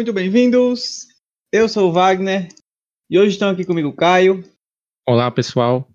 [0.00, 1.08] Muito bem-vindos.
[1.52, 2.48] Eu sou o Wagner
[3.10, 4.42] e hoje estão aqui comigo o Caio,
[5.06, 5.86] Olá, pessoal.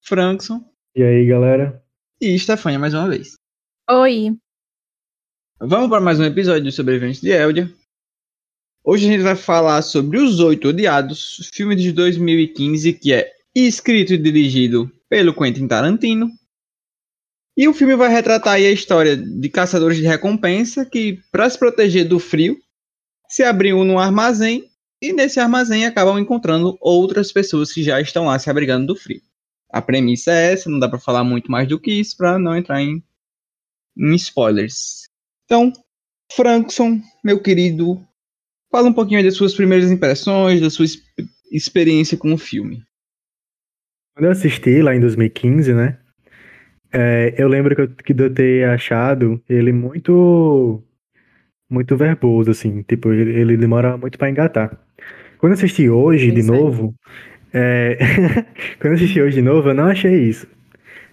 [0.00, 0.64] Frankson
[0.96, 1.84] E aí, galera?
[2.18, 3.34] e Stefania mais uma vez.
[3.90, 4.34] Oi.
[5.60, 7.70] Vamos para mais um episódio do Sobreviventes de Eldia.
[8.82, 14.14] Hoje a gente vai falar sobre Os Oito Odiados, filme de 2015 que é escrito
[14.14, 16.30] e dirigido pelo Quentin Tarantino.
[17.54, 21.58] E o filme vai retratar aí a história de caçadores de recompensa que, para se
[21.58, 22.63] proteger do frio,
[23.34, 24.70] se abriam num armazém
[25.02, 29.20] e nesse armazém acabam encontrando outras pessoas que já estão lá se abrigando do frio.
[29.72, 32.56] A premissa é essa, não dá para falar muito mais do que isso para não
[32.56, 33.02] entrar em,
[33.98, 35.08] em spoilers.
[35.46, 35.72] Então,
[36.30, 38.00] Frankson, meu querido,
[38.70, 41.02] fala um pouquinho das suas primeiras impressões, da sua exp-
[41.50, 42.84] experiência com o filme.
[44.14, 45.98] Quando eu assisti lá em 2015, né?
[46.92, 50.80] é, eu lembro que eu, que eu ter achado ele muito.
[51.70, 52.82] Muito verboso, assim.
[52.82, 54.78] Tipo, ele, ele demora muito pra engatar.
[55.38, 56.60] Quando eu assisti hoje de Isso aí.
[56.60, 56.94] novo.
[57.52, 57.98] é,
[58.80, 60.46] quando eu assisti hoje de novo, eu não achei isso.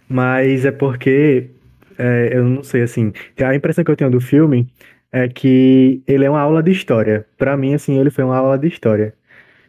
[0.09, 1.51] Mas é porque.
[1.97, 3.13] é, eu não sei, assim.
[3.43, 4.67] A impressão que eu tenho do filme
[5.11, 7.27] é que ele é uma aula de história.
[7.37, 9.15] Pra mim, assim, ele foi uma aula de história.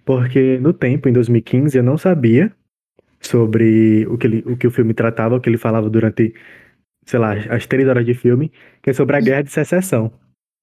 [0.05, 2.53] Porque no tempo, em 2015, eu não sabia
[3.21, 6.35] sobre o que, ele, o que o filme tratava, o que ele falava durante,
[7.07, 10.13] sei lá, as três horas de filme, que é sobre a Guerra de Secessão,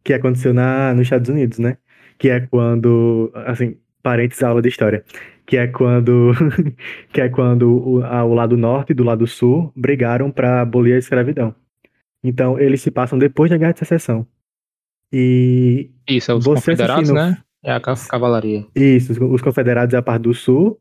[0.03, 1.77] que aconteceu na, nos Estados Unidos, né?
[2.17, 5.03] Que é quando, assim, parênteses aula de história,
[5.45, 6.31] que é quando,
[7.13, 10.93] que é quando o, a- o lado norte e do lado sul brigaram para abolir
[10.95, 11.53] a escravidão.
[12.23, 14.25] Então, eles se passam depois da Guerra de Secessão.
[15.11, 17.37] E Isso, é os confederados, assistindo- né?
[17.63, 18.65] É a ca- cavalaria.
[18.75, 20.79] Isso, os, os confederados é a parte do sul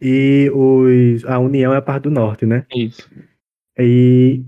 [0.00, 2.64] e os, a União é a parte do norte, né?
[2.74, 3.08] Isso.
[3.78, 4.42] E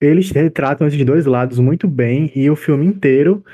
[0.00, 3.44] eles retratam esses dois lados muito bem e o filme inteiro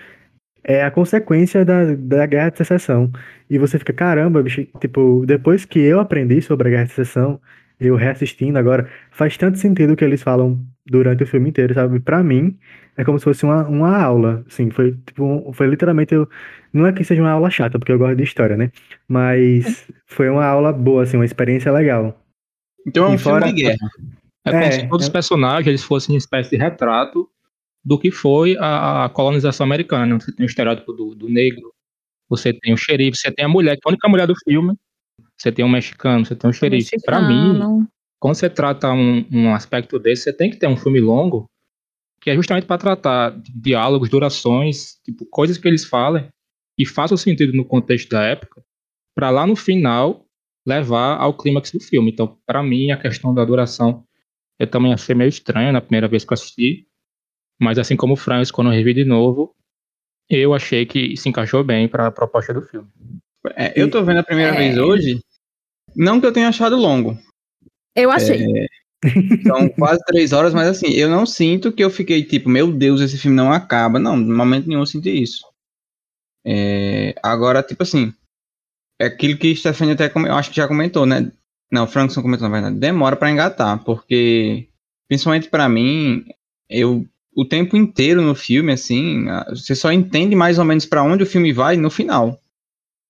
[0.63, 3.11] é a consequência da, da Guerra de Secessão.
[3.51, 7.41] E você fica, caramba, bicho, tipo, depois que eu aprendi sobre a Guerra de Secessão,
[7.79, 12.01] eu reassistindo agora, faz tanto sentido o que eles falam durante o filme inteiro, sabe?
[12.01, 12.57] Pra mim,
[12.97, 16.29] é como se fosse uma, uma aula, assim, foi tipo, foi literalmente, eu,
[16.73, 18.71] não é que seja uma aula chata, porque eu gosto de história, né?
[19.09, 22.19] Mas foi uma aula boa, assim, uma experiência legal.
[22.87, 23.89] Então é um E fora- filme de guerra.
[24.45, 27.29] É como É, se todos é- os personagens eles fossem uma espécie de retrato
[27.85, 30.19] do que foi a, a colonização americana.
[30.19, 31.73] Você tem o estereótipo do, do negro,
[32.29, 34.75] você tem o xerife, você tem a mulher, que é a única mulher do filme.
[35.37, 36.97] Você tem um mexicano, você tem um xerife.
[37.05, 37.87] Pra mim,
[38.19, 41.47] quando você trata um, um aspecto desse, você tem que ter um filme longo,
[42.21, 46.27] que é justamente para tratar de diálogos, durações, tipo, coisas que eles falem
[46.79, 48.63] e façam sentido no contexto da época,
[49.15, 50.25] para lá no final
[50.67, 52.11] levar ao clímax do filme.
[52.11, 54.03] Então, para mim, a questão da duração
[54.59, 56.87] eu também achei meio estranha na primeira vez que eu assisti,
[57.61, 59.55] mas assim como o Franz, quando eu revi de novo,
[60.29, 62.89] eu achei que se encaixou bem para a proposta do filme.
[63.57, 64.57] É, eu tô vendo a primeira É.
[64.57, 65.21] vez hoje,
[65.95, 67.19] não que eu tenha achado longo,
[67.95, 68.39] Eu achei.
[69.47, 73.01] são quase três horas, mas assim, eu não sinto que eu fiquei tipo, meu Deus,
[73.01, 73.99] esse filme não acaba.
[73.99, 75.47] Não, no momento nenhum eu senti isso.
[76.47, 78.13] É, agora, tipo assim,
[79.01, 81.31] é aquilo que Stephanie até eu acho que já comentou, né?
[81.71, 82.79] Não, o Frankson comentou, na verdade.
[82.79, 84.69] Demora pra engatar, porque,
[85.09, 86.25] principalmente pra mim,
[86.69, 91.25] eu o tempo inteiro no filme, assim, você só entende mais ou menos pra onde
[91.25, 92.41] o filme vai no final.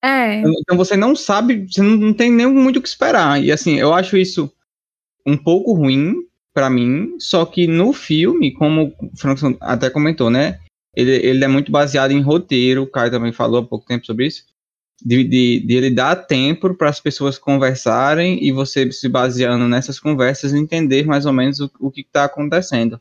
[0.02, 0.40] É.
[0.40, 3.42] Então você não sabe, você não, não tem nem muito o que esperar.
[3.42, 4.50] E assim, eu acho isso
[5.26, 6.14] um pouco ruim
[6.52, 10.58] pra mim, só que no filme, como o Frankson até comentou, né?
[10.94, 14.26] Ele, ele é muito baseado em roteiro, o Caio também falou há pouco tempo sobre
[14.26, 14.44] isso.
[15.02, 19.98] De, de, de ele dar tempo para as pessoas conversarem e você se baseando nessas
[19.98, 23.00] conversas entender mais ou menos o, o que está acontecendo.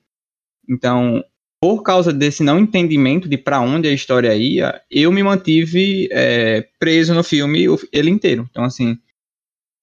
[0.67, 1.23] Então,
[1.61, 6.67] por causa desse não entendimento de para onde a história ia, eu me mantive é,
[6.77, 8.45] preso no filme ele inteiro.
[8.49, 8.97] Então, assim,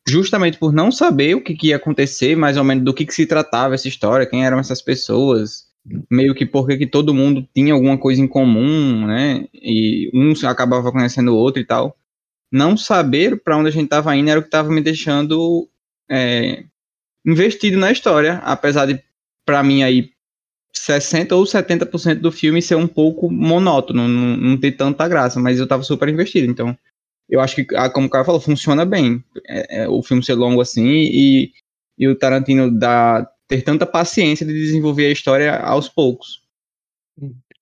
[0.06, 3.14] justamente por não saber o que, que ia acontecer, mais ou menos do que, que
[3.14, 5.70] se tratava essa história, quem eram essas pessoas,
[6.10, 9.46] meio que porque que todo mundo tinha alguma coisa em comum, né?
[9.54, 11.96] E um acabava conhecendo o outro e tal.
[12.52, 15.68] Não saber para onde a gente estava indo era o que estava me deixando
[16.10, 16.64] é,
[17.24, 19.02] investido na história, apesar de,
[19.44, 20.10] para mim, aí
[20.72, 25.58] 60 ou 70% do filme ser um pouco monótono, não, não ter tanta graça, mas
[25.58, 26.76] eu tava super investido, então
[27.28, 30.34] eu acho que, ah, como o cara falou, funciona bem é, é, o filme ser
[30.34, 31.52] longo assim e,
[31.96, 36.42] e o Tarantino dá, ter tanta paciência de desenvolver a história aos poucos.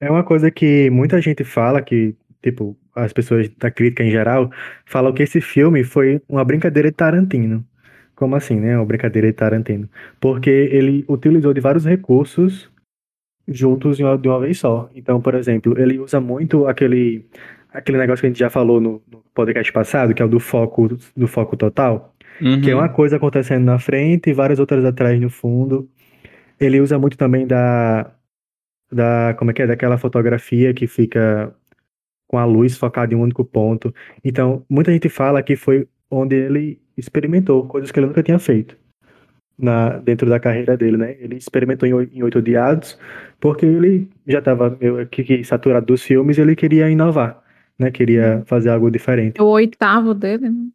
[0.01, 4.51] É uma coisa que muita gente fala, que, tipo, as pessoas da crítica em geral,
[4.87, 7.65] falam que esse filme foi uma brincadeira de Tarantino.
[8.15, 8.77] Como assim, né?
[8.77, 9.89] Uma brincadeira de Tarantino.
[10.21, 12.71] Porque ele utilizou de vários recursos
[13.47, 14.91] juntos de uma, de uma vez só.
[14.95, 17.27] Então, por exemplo, ele usa muito aquele
[17.73, 20.41] aquele negócio que a gente já falou no, no podcast passado, que é o do
[20.41, 22.61] foco, do foco total, Uhum.
[22.61, 25.89] que é uma coisa acontecendo na frente e várias outras atrás no fundo.
[26.61, 28.13] Ele usa muito também da,
[28.93, 31.55] da, como é que é, daquela fotografia que fica
[32.29, 33.93] com a luz focada em um único ponto.
[34.25, 38.77] Então, muita gente fala que foi onde ele experimentou coisas que ele nunca tinha feito
[39.59, 41.17] na, dentro da carreira dele, né?
[41.19, 42.99] Ele experimentou em, em Oito Odiados
[43.41, 47.43] porque ele já estava meio que, que saturado dos filmes e ele queria inovar,
[47.79, 47.91] né?
[47.91, 49.41] Queria fazer algo diferente.
[49.41, 50.67] O oitavo dele, né?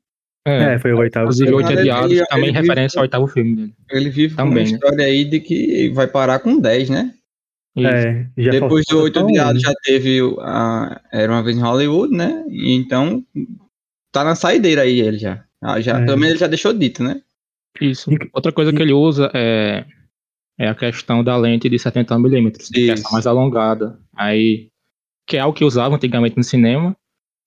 [0.45, 1.25] É, foi o oitavo.
[1.27, 3.73] Inclusive, Ele- Oito ele- também ele- referência ao oitavo filme dele.
[3.91, 4.71] Ele vive com uma Também, né?
[4.71, 7.13] história aí de que vai parar com 10, né?
[7.75, 7.87] Isso.
[7.87, 9.19] É, já Depois do faltou Oito.
[9.23, 12.45] Odiados já teve o- a Era Uma Vez em Hollywood, né?
[12.49, 13.25] E então
[14.11, 15.43] tá na saideira aí ele já.
[15.61, 16.05] Ah, já É.
[16.05, 17.21] Pelo menos ele já deixou dito, né?
[17.81, 18.11] Isso.
[18.31, 19.85] Outra coisa que ele usa é,
[20.59, 23.99] é a questão da lente de 70mm, que é essa mais alongada.
[24.15, 24.67] Aí,
[25.27, 26.95] que é algo que usava antigamente no cinema.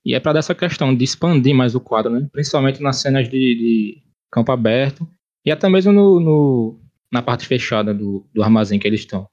[0.05, 2.29] E é para dar essa questão de expandir mais o quadro, né?
[2.33, 4.03] Principalmente nas cenas de, de
[4.33, 5.07] campo aberto.
[5.45, 6.81] E até mesmo no, no-
[7.13, 9.29] na parte fechada do, do armazém que eles estão.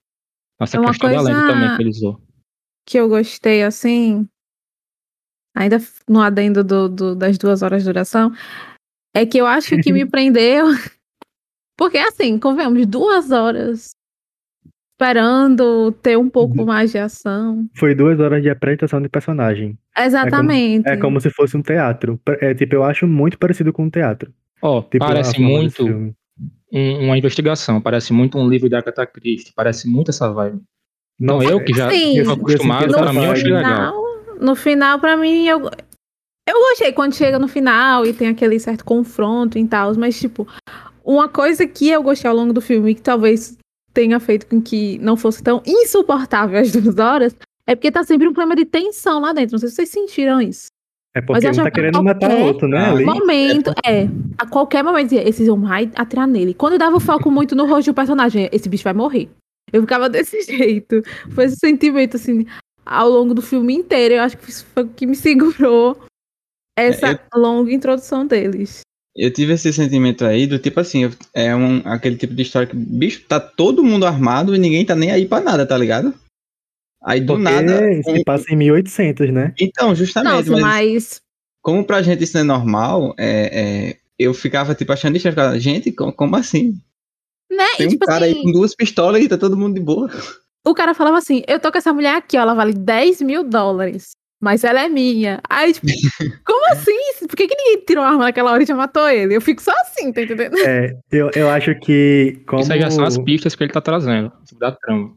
[0.61, 2.21] Essa É uma coisa- também que ele usou.
[2.85, 4.27] Que eu gostei, assim,
[5.55, 5.77] ainda
[6.07, 8.31] no adendo do, do- das duas horas de duração,
[9.15, 10.65] é que eu acho que me prendeu.
[11.77, 13.91] Porque, assim, convenhamos, duas horas
[14.95, 16.65] esperando ter um pouco Uhum.
[16.65, 17.67] mais de ação.
[17.75, 19.77] Foi duas horas de apresentação de personagem.
[19.97, 20.87] Exatamente.
[20.87, 22.19] É como se fosse um teatro.
[22.39, 24.31] É tipo, eu acho muito parecido com um teatro.
[24.61, 26.13] Ó, Tipo, parece muito filme.
[26.73, 30.61] Um- uma investigação, parece muito um livro da Agatha Christie, parece muito essa vibe.
[31.19, 32.19] Nossa, eu que já Sim.
[32.21, 33.93] acostumado, senti mim eu achei legal.
[34.41, 35.59] no final, pra mim, eu,
[36.49, 40.47] eu gostei quando chega no final e tem aquele certo confronto e tal, mas, tipo,
[41.05, 43.55] uma coisa que eu gostei ao longo do filme, que talvez
[43.93, 47.35] tenha feito com que não fosse tão insuportável as duas horas,
[47.67, 49.51] é porque tá sempre um clima de tensão lá dentro.
[49.53, 50.65] Não sei se vocês sentiram isso.
[51.15, 52.89] É porque eu um tá querendo matar o outro, né?
[52.89, 53.05] Ali.
[53.05, 54.07] Momento, é.
[54.37, 55.61] A qualquer momento dizia, esses vão
[55.95, 56.53] atirar nele.
[56.55, 59.29] Quando eu dava foco muito no rosto do personagem, esse bicho vai morrer.
[59.71, 61.01] Eu ficava desse jeito.
[61.31, 62.45] Foi esse sentimento, assim,
[62.85, 64.15] ao longo do filme inteiro.
[64.15, 65.97] Eu acho que isso foi o que me segurou
[66.77, 68.81] essa longa introdução deles.
[69.15, 72.67] Eu tive esse sentimento aí do tipo assim, eu- é um, aquele tipo de história
[72.67, 76.11] que, bicho, tá todo mundo armado e ninguém tá nem aí pra nada, tá ligado?
[77.05, 78.01] Aí do Porque nada.
[78.01, 79.53] se passa em 1800, né?
[79.59, 81.21] Então, justamente, Nossa, mas, mas.
[81.61, 85.59] como pra gente isso não é normal, é, é, eu ficava tipo achando estranho, ficava,
[85.59, 86.73] gente, como, como assim?
[87.51, 87.65] Né?
[87.77, 89.81] Tem e, um tipo cara aí assim, com duas pistolas e tá todo mundo de
[89.81, 90.09] boa.
[90.65, 93.43] o cara falava assim: eu tô com essa mulher aqui, ó, ela vale 10 mil
[93.43, 94.11] dólares.
[94.41, 95.39] Mas ela é minha.
[95.49, 95.87] Aí, tipo,
[96.45, 97.27] como assim?
[97.29, 99.37] Por que, que ninguém tirou a arma naquela hora e já matou ele?
[99.37, 100.57] Eu fico só assim, tá entendendo?
[100.57, 102.61] É, eu, eu acho que como...
[102.61, 105.15] Isso aí já são as pistas que ele tá trazendo, da trama.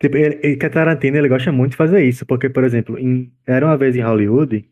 [0.00, 2.98] Tipo, ele, ele, que a Tarantino, ele gosta muito de fazer isso, porque, por exemplo,
[2.98, 4.64] em Era Uma Vez em Hollywood,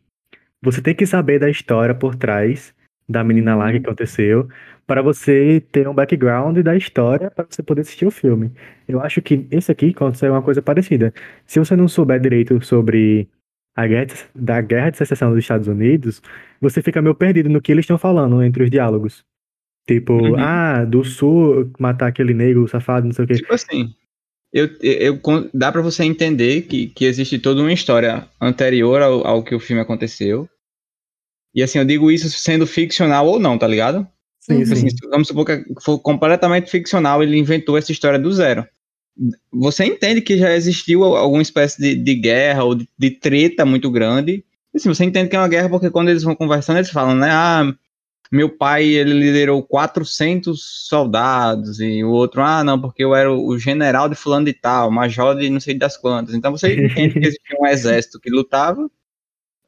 [0.61, 2.73] você tem que saber da história por trás
[3.09, 4.47] da menina lá que aconteceu,
[4.85, 8.51] para você ter um background da história para você poder assistir o filme.
[8.87, 11.13] Eu acho que esse aqui aconteceu uma coisa parecida.
[11.45, 13.27] Se você não souber direito sobre
[13.75, 16.21] a guerra, da guerra de secessão dos Estados Unidos,
[16.59, 19.25] você fica meio perdido no que eles estão falando entre os diálogos.
[19.87, 20.35] Tipo, Uhum.
[20.37, 23.35] ah, do sul matar aquele negro safado, não sei o quê.
[23.35, 23.93] Tipo assim,
[24.53, 25.19] eu, eu,
[25.53, 29.59] dá pra você entender que, que existe toda uma história anterior ao, ao que o
[29.59, 30.47] filme aconteceu.
[31.53, 34.07] E assim, eu digo isso sendo ficcional ou não, tá ligado?
[34.39, 34.65] Sim, Uhum.
[34.65, 34.73] sim.
[34.73, 38.65] Assim, vamos supor que for completamente ficcional, ele inventou essa história do zero.
[39.51, 43.89] Você entende que já existiu alguma espécie de, de guerra ou de, de treta muito
[43.89, 44.45] grande.
[44.73, 47.29] Assim, você entende que é uma guerra porque quando eles vão conversando, eles falam, né?
[47.31, 47.73] Ah,
[48.31, 51.79] meu pai, ele liderou 400 soldados.
[51.79, 55.35] E o outro, ah, não, porque eu era o general de fulano de tal, major
[55.35, 56.33] de não sei das quantas.
[56.35, 56.73] Então você
[57.07, 58.89] entende que existia um exército que lutava.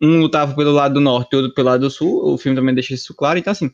[0.01, 2.33] Um lutava pelo lado do norte, outro pelo lado do sul.
[2.33, 3.37] O filme também deixa isso claro.
[3.39, 3.69] Então, assim,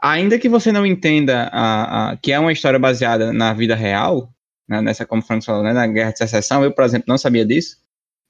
[0.00, 4.32] ainda que você não entenda a, a- que é uma história baseada na vida real,
[4.68, 7.18] né, nessa, como o Frank falou, né, na Guerra de Secessão, eu, por exemplo, não
[7.18, 7.76] sabia disso,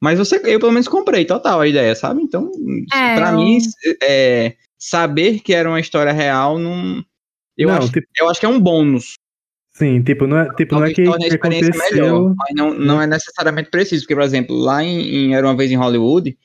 [0.03, 2.23] mas você, eu pelo menos comprei total a ideia, sabe?
[2.23, 2.51] Então,
[2.93, 3.59] É, pra eu- mim,
[4.03, 7.05] é, saber que era uma história real, não,
[7.57, 9.15] eu, Não, acho, tipo, eu acho que é um bônus.
[9.73, 12.35] sim, tipo, não é, tipo, não é que, que melhor, aconteceu.
[12.37, 14.99] mas não, não é necessariamente preciso, porque, por exemplo, lá em,
[15.29, 16.37] em Era Uma Vez em Hollywood,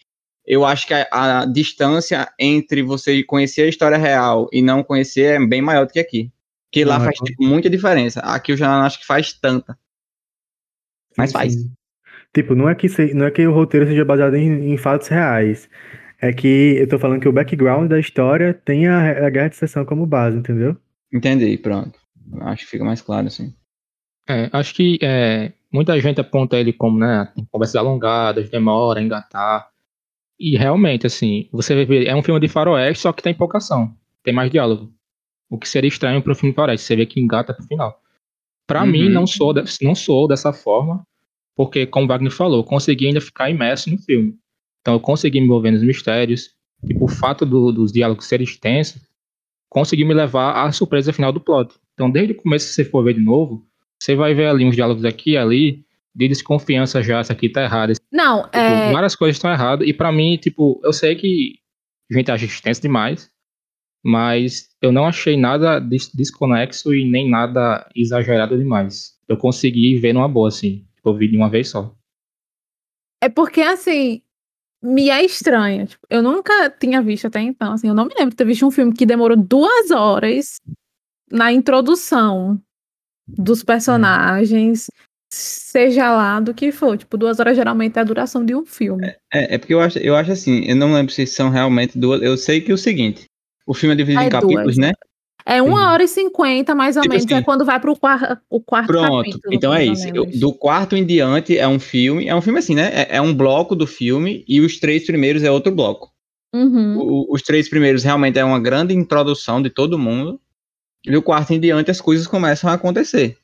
[0.46, 5.42] eu acho que a, a distância entre você conhecer a história real e não conhecer
[5.42, 6.32] é bem maior do que aqui.
[6.70, 8.20] Porque lá é faz tipo, muita diferença.
[8.20, 9.78] Aqui eu já não acho que faz tanta.
[11.18, 11.54] Mas faz.
[11.54, 11.72] Sim.
[12.34, 15.08] Tipo, não é que, se- não é que o roteiro seja baseado em, em fatos
[15.08, 15.68] reais.
[16.20, 19.56] É que eu tô falando que o background da história tem a, a Guerra de
[19.56, 20.76] Secessão como base, entendeu?
[21.14, 22.00] Entendi, pronto.
[22.42, 23.54] Acho que fica mais claro assim.
[24.28, 29.70] É, acho que é, muita gente aponta ele como, né, conversas alongadas, demora a engatar.
[30.40, 33.96] E realmente, assim, você vê, é um filme de faroeste, só que tem pouca ação.
[34.24, 34.92] Tem mais diálogo.
[35.50, 36.86] O que seria estranho para um filme de faroeste.
[36.86, 38.02] Você vê que engata pro final.
[38.68, 38.88] Para Uhum.
[38.92, 41.04] mim, não sou, de- não sou dessa forma,
[41.56, 44.36] porque, como o Wagner falou, consegui ainda ficar imerso no filme.
[44.82, 46.52] Então, eu consegui me envolver nos mistérios.
[46.86, 49.02] Tipo, o fato do- dos diálogos serem extensos
[49.70, 51.74] conseguiu me levar à surpresa final do plot.
[51.94, 53.66] Então, desde o começo, se você for ver de novo,
[54.02, 57.64] você vai ver ali uns diálogos aqui e ali, de desconfiança já, isso aqui tá
[57.64, 57.94] errado.
[58.12, 58.92] Não, Tipo, é.
[58.92, 59.88] várias coisas estão erradas.
[59.88, 61.56] E pra mim, tipo, eu sei que
[62.12, 63.30] a gente acha extenso demais,
[64.04, 69.18] mas eu não achei nada des- desconexo e nem nada exagerado demais.
[69.28, 70.86] Eu consegui ver numa boa, assim.
[70.96, 71.94] Tipo, eu vi de uma vez só.
[73.22, 74.22] É porque, assim,
[74.82, 75.88] me é estranho.
[75.88, 77.74] Tipo, eu nunca tinha visto até então.
[77.74, 80.60] Assim, eu não me lembro de ter visto um filme que demorou duas horas
[81.32, 82.60] na introdução
[83.28, 84.88] dos personagens,
[85.32, 86.98] seja lá do que for.
[86.98, 89.08] Tipo, duas horas geralmente é a duração de um filme.
[89.34, 92.22] É, é porque eu acho, eu acho assim, eu não lembro se são realmente duas.
[92.22, 93.26] Eu sei que é o seguinte:
[93.66, 94.78] o filme é dividido em é capítulos, duas.
[94.78, 94.94] né?
[95.50, 97.26] É uma hora e cinquenta, mais ou Tipo menos.
[97.26, 99.54] assim, é quando vai pro quarto, o quarto Pronto, capítulo.
[99.54, 100.06] então é isso.
[100.14, 102.28] Eu- do quarto em diante é um filme.
[102.28, 102.92] É um filme assim, né?
[102.94, 106.12] É, é um bloco do filme e os três primeiros é outro bloco.
[106.54, 106.98] Uhum.
[106.98, 110.40] O- os três primeiros realmente é uma grande introdução de todo mundo.
[111.06, 113.38] E do quarto em diante as coisas começam a acontecer.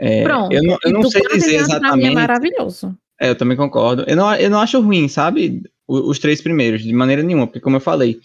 [0.00, 0.52] É, Pronto.
[0.54, 2.14] eu não, eu não sei dizer é exatamente.
[2.14, 2.96] maravilhoso.
[3.20, 4.04] É, eu também concordo.
[4.06, 5.62] Eu não, eu não acho ruim, sabe?
[5.86, 8.18] O- Os, três primeiros, de maneira nenhuma, porque como eu falei,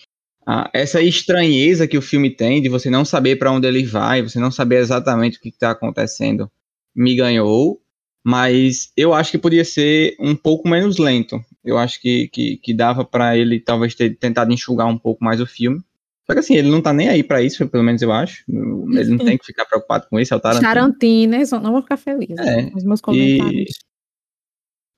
[0.45, 4.21] ah, essa estranheza que o filme tem de você não saber para onde ele vai,
[4.21, 6.49] você não saber exatamente o que está acontecendo,
[6.95, 7.79] me ganhou.
[8.25, 11.43] Mas eu acho que podia ser um pouco menos lento.
[11.63, 15.41] Eu acho que, que, que dava para ele talvez ter tentado enxugar um pouco mais
[15.41, 15.81] o filme.
[16.25, 18.45] Só que assim, ele não tá nem aí para isso, pelo menos eu acho.
[18.47, 20.65] Ele não tem que ficar preocupado com isso, é o Tarantino.
[20.69, 23.71] Charantinas, não vou ficar feliz É, com os meus comentários.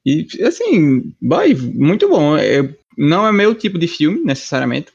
[0.06, 2.38] E, assim, vai, muito bom.
[2.38, 2.62] É,
[2.96, 4.92] não é meu tipo de filme, necessariamente.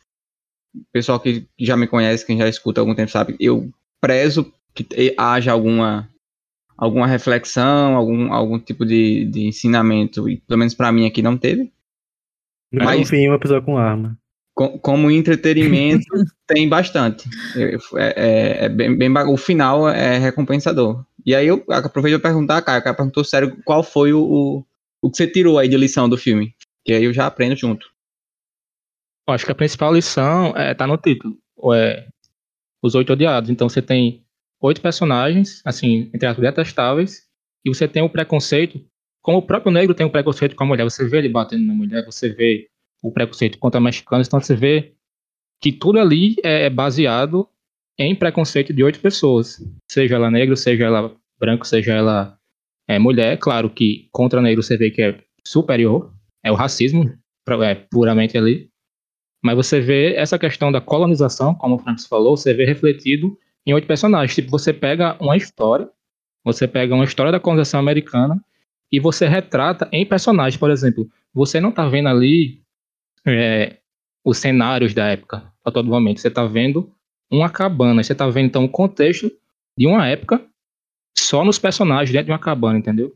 [0.92, 3.68] Pessoal que já me conhece, quem já escuta há algum tempo, sabe, eu
[4.00, 4.86] prezo que
[5.18, 6.08] haja alguma,
[6.76, 11.36] alguma reflexão, algum, algum tipo de, de ensinamento, e pelo menos pra mim aqui não
[11.36, 11.72] teve.
[12.72, 14.16] Nunca Mas- confio em uma pessoa com arma.
[14.54, 16.04] Co- como entretenimento,
[16.46, 17.28] tem bastante.
[17.56, 21.04] É, é- é bem, bem o final é recompensador.
[21.26, 24.64] E aí eu aproveito para perguntar, cara, o cara perguntou sério qual foi o, o,
[25.02, 26.54] o que você tirou aí de lição do filme.
[26.84, 27.90] Que aí eu já aprendo junto.
[29.28, 31.36] Acho que a principal lição é, tá no título.
[31.74, 32.06] É,
[32.82, 33.50] os oito odiados.
[33.50, 34.24] Então você tem
[34.60, 37.28] oito personagens, assim, entre aspas, detestáveis,
[37.64, 38.84] e você tem o preconceito,
[39.22, 40.84] como o próprio negro tem o preconceito com a mulher.
[40.84, 42.68] Você vê ele batendo na mulher, você vê
[43.02, 44.94] o preconceito contra mexicanos, então você vê
[45.60, 47.48] que tudo ali é é baseado
[47.98, 49.62] em preconceito de oito pessoas.
[49.90, 52.38] Seja ela negra, seja ela branco, seja ela
[52.88, 53.38] é, mulher.
[53.38, 56.12] Claro que contra negro você vê que é superior,
[56.42, 57.12] é o racismo,
[57.62, 58.69] é, puramente ali.
[59.42, 63.72] Mas você vê essa questão da colonização, como o Francis falou, você vê refletido em
[63.72, 64.34] oito personagens.
[64.34, 65.88] Tipo, você pega uma história,
[66.44, 68.42] você pega uma história da colonização americana
[68.92, 70.58] e você retrata em personagens.
[70.58, 72.62] Por exemplo, você não tá vendo ali
[73.26, 73.78] é,
[74.24, 76.20] os cenários da época a todo momento.
[76.20, 76.92] Você tá vendo
[77.30, 78.02] uma cabana.
[78.02, 79.30] Você tá vendo, então, o contexto
[79.76, 80.44] de uma época
[81.16, 83.14] só nos personagens dentro de uma cabana, entendeu?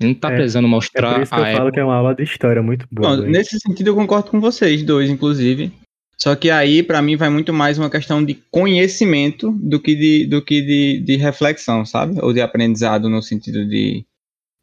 [0.00, 1.72] Ele não tá É, precisando É mostrar por isso que a eu falo época.
[1.72, 3.10] que é uma aula de história muito boa.
[3.10, 3.30] Bom, velho.
[3.32, 5.72] nesse sentido eu concordo com vocês dois, inclusive.
[6.16, 10.26] Só que aí, pra mim, vai muito mais uma questão de conhecimento do que de,
[10.26, 12.18] do que de, de reflexão, sabe?
[12.22, 14.04] Ou de aprendizado no sentido de,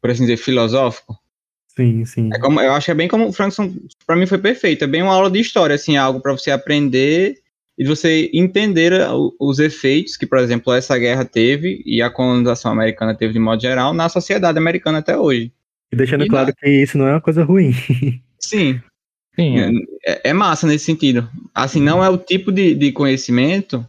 [0.00, 1.16] por assim dizer, filosófico.
[1.76, 2.30] Sim, sim.
[2.32, 3.72] É como, eu acho que é bem como o Frankson,
[4.06, 4.84] pra mim foi perfeito.
[4.84, 7.36] É bem uma aula de história, assim, algo pra você aprender
[7.78, 12.70] e você entender o- os efeitos que, por exemplo, essa guerra teve e a colonização
[12.72, 15.52] americana teve de modo geral na sociedade americana até hoje.
[15.92, 17.72] E deixando E claro na- que isso não é uma coisa ruim.
[18.38, 18.80] Sim,
[19.34, 19.70] Sim, é.
[20.06, 21.28] é, é massa nesse sentido.
[21.54, 23.86] Assim, não é o tipo de, de conhecimento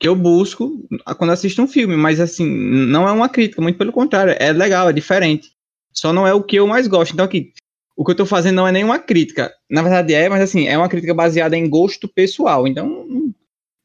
[0.00, 0.86] que eu busco
[1.18, 4.88] quando assisto um filme, mas assim, não é uma crítica, muito pelo contrário, é legal,
[4.88, 5.50] é diferente.
[5.92, 7.12] Só não é o que eu mais gosto.
[7.12, 7.52] Então aqui,
[7.98, 9.52] o que eu tô fazendo não é nenhuma crítica.
[9.68, 12.66] Na verdade é, mas assim, é uma crítica baseada em gosto pessoal.
[12.68, 12.88] Então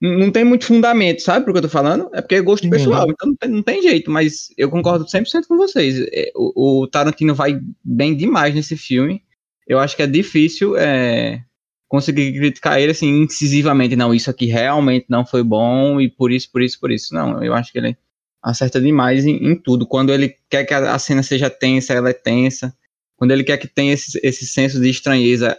[0.02, 2.10] não, não tem muito fundamento, sabe, pro que eu tô falando?
[2.14, 2.70] É porque é gosto Uhum.
[2.70, 6.00] pessoal, então não tem, não tem jeito, mas eu concordo 100% com vocês.
[6.14, 9.24] É, O, o Tarantino vai bem demais nesse filme.
[9.68, 11.42] Eu acho que é difícil é,
[11.88, 13.96] conseguir criticar ele assim incisivamente.
[13.96, 17.14] Não, isso aqui realmente não foi bom e por isso, por isso, por isso.
[17.16, 17.98] Não, eu acho que ele
[18.44, 19.88] acerta demais em, em tudo.
[19.88, 22.76] Quando ele quer que a, a cena seja tensa, ela é tensa.
[23.24, 25.58] Quando ele quer que tenha esse, esse senso de estranheza.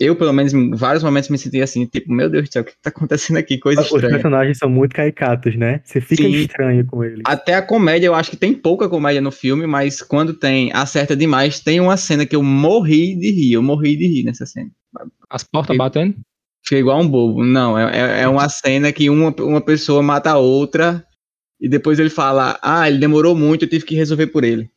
[0.00, 2.64] Eu, pelo menos, em vários momentos me senti assim, tipo, meu Deus do céu, o
[2.64, 3.58] que tá acontecendo aqui?
[3.58, 4.14] Coisa Os estranha.
[4.14, 5.80] personagens são muito caricatos, né?
[5.84, 6.32] Você fica Sim.
[6.32, 7.22] estranho com eles.
[7.24, 11.14] Até a comédia, eu acho que tem pouca comédia no filme, mas quando tem, acerta
[11.14, 11.60] demais.
[11.60, 14.68] Tem uma cena que eu morri de rir, eu morri de rir nessa cena.
[15.30, 16.16] As portas batendo?
[16.64, 17.44] Fica igual um bobo.
[17.44, 21.06] Não, é, é- é uma cena que uma, uma pessoa mata a outra
[21.60, 24.68] e depois ele fala: Ah, ele demorou muito, eu tive que resolver por ele.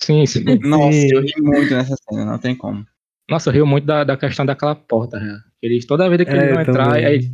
[0.00, 0.44] Sim, sim.
[0.60, 2.86] Nossa, eu ri muito nessa cena, não tem como.
[3.28, 5.38] Nossa, eu rio muito da, da questão daquela porta, né?
[5.62, 7.04] Eles, toda vez que É, eles vão eu entrar, também.
[7.04, 7.30] aí.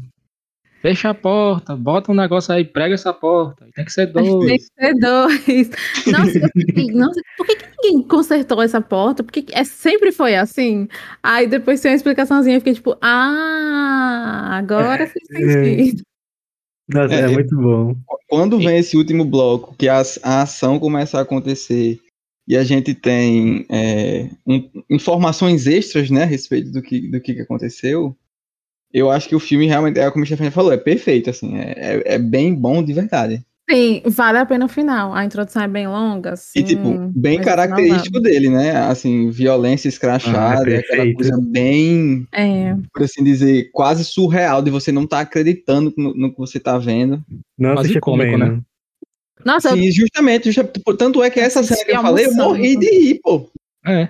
[0.80, 3.66] Fecha a porta, bota um negócio aí, prega essa porta.
[3.74, 4.68] Tem que ser Tem dois.
[4.68, 5.70] que ser dois.
[6.12, 9.22] Nossa, eu nossa, por que, que ninguém consertou essa porta?
[9.24, 10.86] Porque é, sempre foi assim.
[11.22, 16.02] Aí depois tem uma explicaçãozinha, eu fiquei tipo, ah, agora fez sentido.
[16.86, 17.96] Nossa, é, É, muito bom.
[18.28, 21.98] Quando vem esse último bloco, que a, a ação começa a acontecer
[22.46, 27.32] e a gente tem é, um- informações extras, né, a respeito do que, do que
[27.40, 28.16] aconteceu,
[28.92, 31.74] eu acho que o filme realmente, é como a Stephanie falou, é perfeito, assim, é,
[31.76, 33.44] é, é bem bom de verdade.
[33.68, 35.14] Sim, vale a pena o final.
[35.14, 38.72] A introdução é bem longa, assim, E, tipo, bem o característico dele, né?
[38.76, 42.44] Assim, violência escrachada, Ah, é aquela coisa bem, vale.
[42.46, 46.60] É, por assim dizer, quase surreal de você não estar acreditando no, no que você
[46.60, 47.24] tá vendo.
[47.58, 48.56] Não Quase cômico, comendo.
[48.56, 48.62] né?
[49.44, 52.76] Nossa, eu- Sim, justamente, justa- tanto é que essa cena que eu falei, eu morri
[52.76, 53.48] de rir, pô.
[53.86, 54.08] É.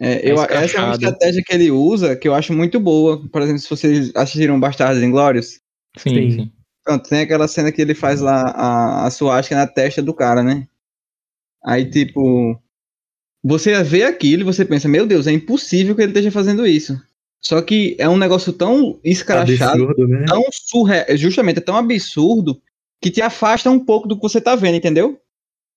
[0.00, 3.26] É, eu, essa é uma estratégia que ele usa que eu acho muito boa.
[3.28, 5.60] Por exemplo, se vocês assistiram Bastardos Inglórios,
[5.98, 6.30] Sim, Sim.
[6.30, 6.52] sim.
[6.84, 10.42] pronto, tem aquela cena que ele faz lá a, a suástica na testa do cara,
[10.42, 10.66] né?
[11.64, 12.56] Aí, tipo,
[13.42, 16.96] você vê aquilo e você pensa, meu Deus, é impossível que ele esteja fazendo isso.
[17.42, 20.24] Só que é um negócio tão escrachado, Absurdo, né?
[20.28, 22.62] tão surreal, justamente, é tão absurdo
[23.00, 25.18] que te afasta um pouco do que você tá vendo, entendeu?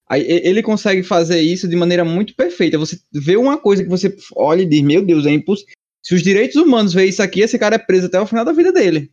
[0.10, 2.78] Aí ele consegue fazer isso de maneira muito perfeita.
[2.78, 5.74] Você vê uma coisa que você olha e diz, meu Deus, é impossível.
[6.02, 8.52] Se os direitos humanos verem isso aqui, esse cara é preso até o final da
[8.52, 9.10] vida dele.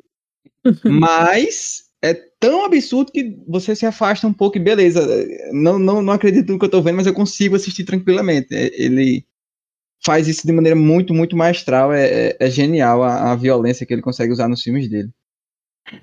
[0.85, 5.07] Mas é tão absurdo que você se afasta um pouco e beleza.
[5.53, 8.49] Não, não, não acredito no que eu tô vendo, mas eu consigo assistir tranquilamente.
[8.51, 9.25] Ele
[10.05, 11.93] faz isso de maneira muito, muito maestral.
[11.93, 15.11] É, é- é genial a, a violência que ele consegue usar nos filmes dele.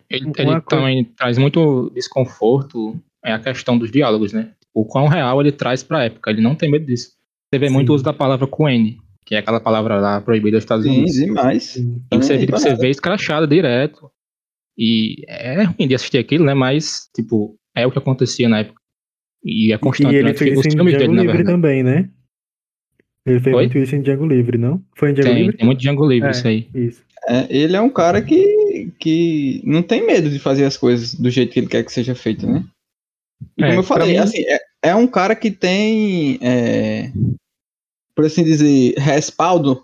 [0.09, 4.51] Ele, ele coisa- também traz muito desconforto, é a questão dos diálogos, né?
[4.73, 6.29] O quão real ele traz pra época.
[6.29, 7.11] Ele não tem medo disso.
[7.53, 7.91] Você vê muito Sim.
[7.93, 11.13] o uso da palavra Queen, que é aquela palavra lá proibida dos Estados Sim, Unidos.
[11.13, 11.63] demais.
[11.63, 12.01] Sim.
[12.11, 12.81] E você, tipo, não você nada.
[12.81, 14.11] vê escrachado direto.
[14.77, 16.53] E é ruim de assistir aquilo, né?
[16.53, 18.79] Mas, tipo, é o que acontecia na época.
[19.43, 20.13] E é constante.
[20.13, 20.33] E ele né?
[20.35, 22.09] fez isso em dele, Django na Livre também, né?
[23.25, 23.63] Ele fez Oi?
[23.63, 24.81] muito isso em Django Livre, não?
[24.95, 25.57] Foi em Django Tem, Livre?
[25.57, 26.31] tem muito Django Livre É.
[26.31, 26.69] isso aí.
[26.73, 27.03] Isso.
[27.27, 28.56] É, ele é um cara que,
[28.99, 32.15] que não tem medo de fazer as coisas do jeito que ele quer que seja
[32.15, 32.63] feito, né?
[33.57, 37.11] E É, como eu pra falei, mim- assim, é, é um cara que tem, é,
[38.15, 39.83] por assim dizer, respaldo.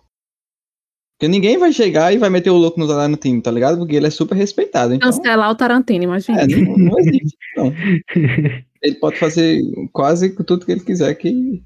[1.17, 3.77] Porque ninguém vai chegar e vai meter o louco no Tarantino, tá ligado?
[3.77, 4.93] Porque ele é super respeitado.
[4.93, 6.41] Então, cancelar o Tarantino, imagina.
[6.41, 7.73] é, não, não existe, não.
[8.83, 9.61] Ele pode fazer
[9.93, 11.63] quase tudo que ele quiser, que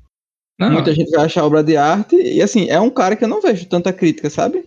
[0.60, 2.16] Não, muita gente vai achar obra de arte.
[2.16, 4.66] E assim, é um cara que eu não vejo tanta crítica, sabe?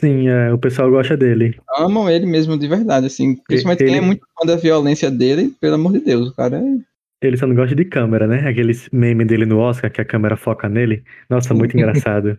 [0.00, 1.58] Sim, é, o pessoal gosta dele.
[1.76, 3.36] amam ele mesmo de verdade, assim.
[3.46, 6.56] Principalmente quem é ele- muito fã da violência dele, pelo amor de Deus, o cara
[6.58, 6.78] é.
[7.26, 8.48] Ele só não gosta de câmera, né?
[8.48, 11.02] Aqueles meme dele no Oscar, que a câmera foca nele.
[11.28, 12.36] Nossa, muito engraçado.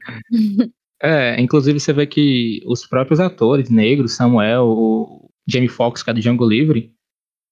[1.02, 6.13] É, inclusive você vê que os próprios atores negros, Samuel, o Jamie Foxx, que é
[6.13, 6.91] do Django Livre,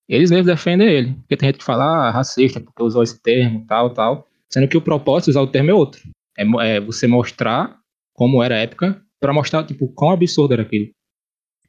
[0.07, 1.13] eles mesmos defendem ele.
[1.15, 4.27] Porque tem gente que fala, ah, racista, porque usou esse termo, tal, tal.
[4.49, 6.01] Sendo que o propósito de usar o termo é outro.
[6.37, 6.43] É,
[6.77, 7.77] é você mostrar
[8.13, 10.89] como era a época, pra mostrar, tipo, quão absurdo era aquilo.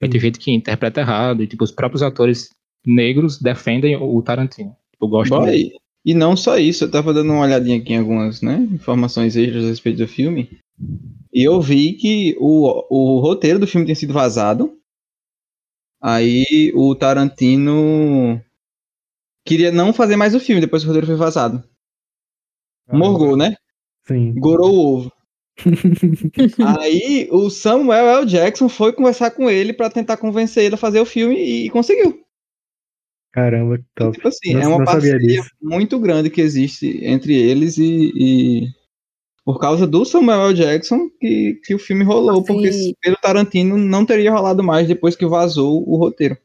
[0.00, 2.50] Aí tem gente que interpreta errado, e, tipo, os próprios atores
[2.86, 4.76] negros defendem o Tarantino.
[4.92, 5.70] Tipo, gostam dele.
[5.70, 5.78] Boy.
[6.04, 9.64] E não só isso, eu tava dando uma olhadinha aqui em algumas né, informações extras
[9.64, 10.48] a respeito do filme.
[11.32, 14.78] E eu vi que o, o roteiro do filme tem sido vazado.
[16.00, 18.40] Aí o Tarantino
[19.44, 21.62] queria não fazer mais o filme depois que o roteiro foi vazado.
[22.90, 23.56] Morgou, né?
[24.06, 24.32] Sim.
[24.34, 25.12] Gorou o ovo.
[26.80, 28.26] Aí o Samuel L.
[28.26, 32.20] Jackson foi conversar com ele pra tentar convencer ele a fazer o filme e conseguiu.
[33.32, 34.16] Caramba, que top.
[34.16, 38.68] Tipo assim, Não- é uma parceria muito grande que existe entre eles e, e
[39.44, 40.54] por causa do Samuel L.
[40.54, 42.44] Jackson que, que o filme rolou, Sim.
[42.46, 46.36] porque pelo Tarantino não teria rolado mais depois que vazou o roteiro.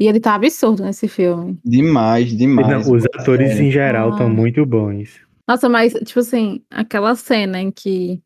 [0.00, 1.58] E ele tá absurdo nesse filme.
[1.64, 2.86] Demais, demais.
[2.86, 3.64] Não, os atores sério.
[3.66, 4.30] em geral estão Ah.
[4.30, 5.20] muito bons.
[5.48, 8.20] Nossa, mas, tipo assim, aquela cena em que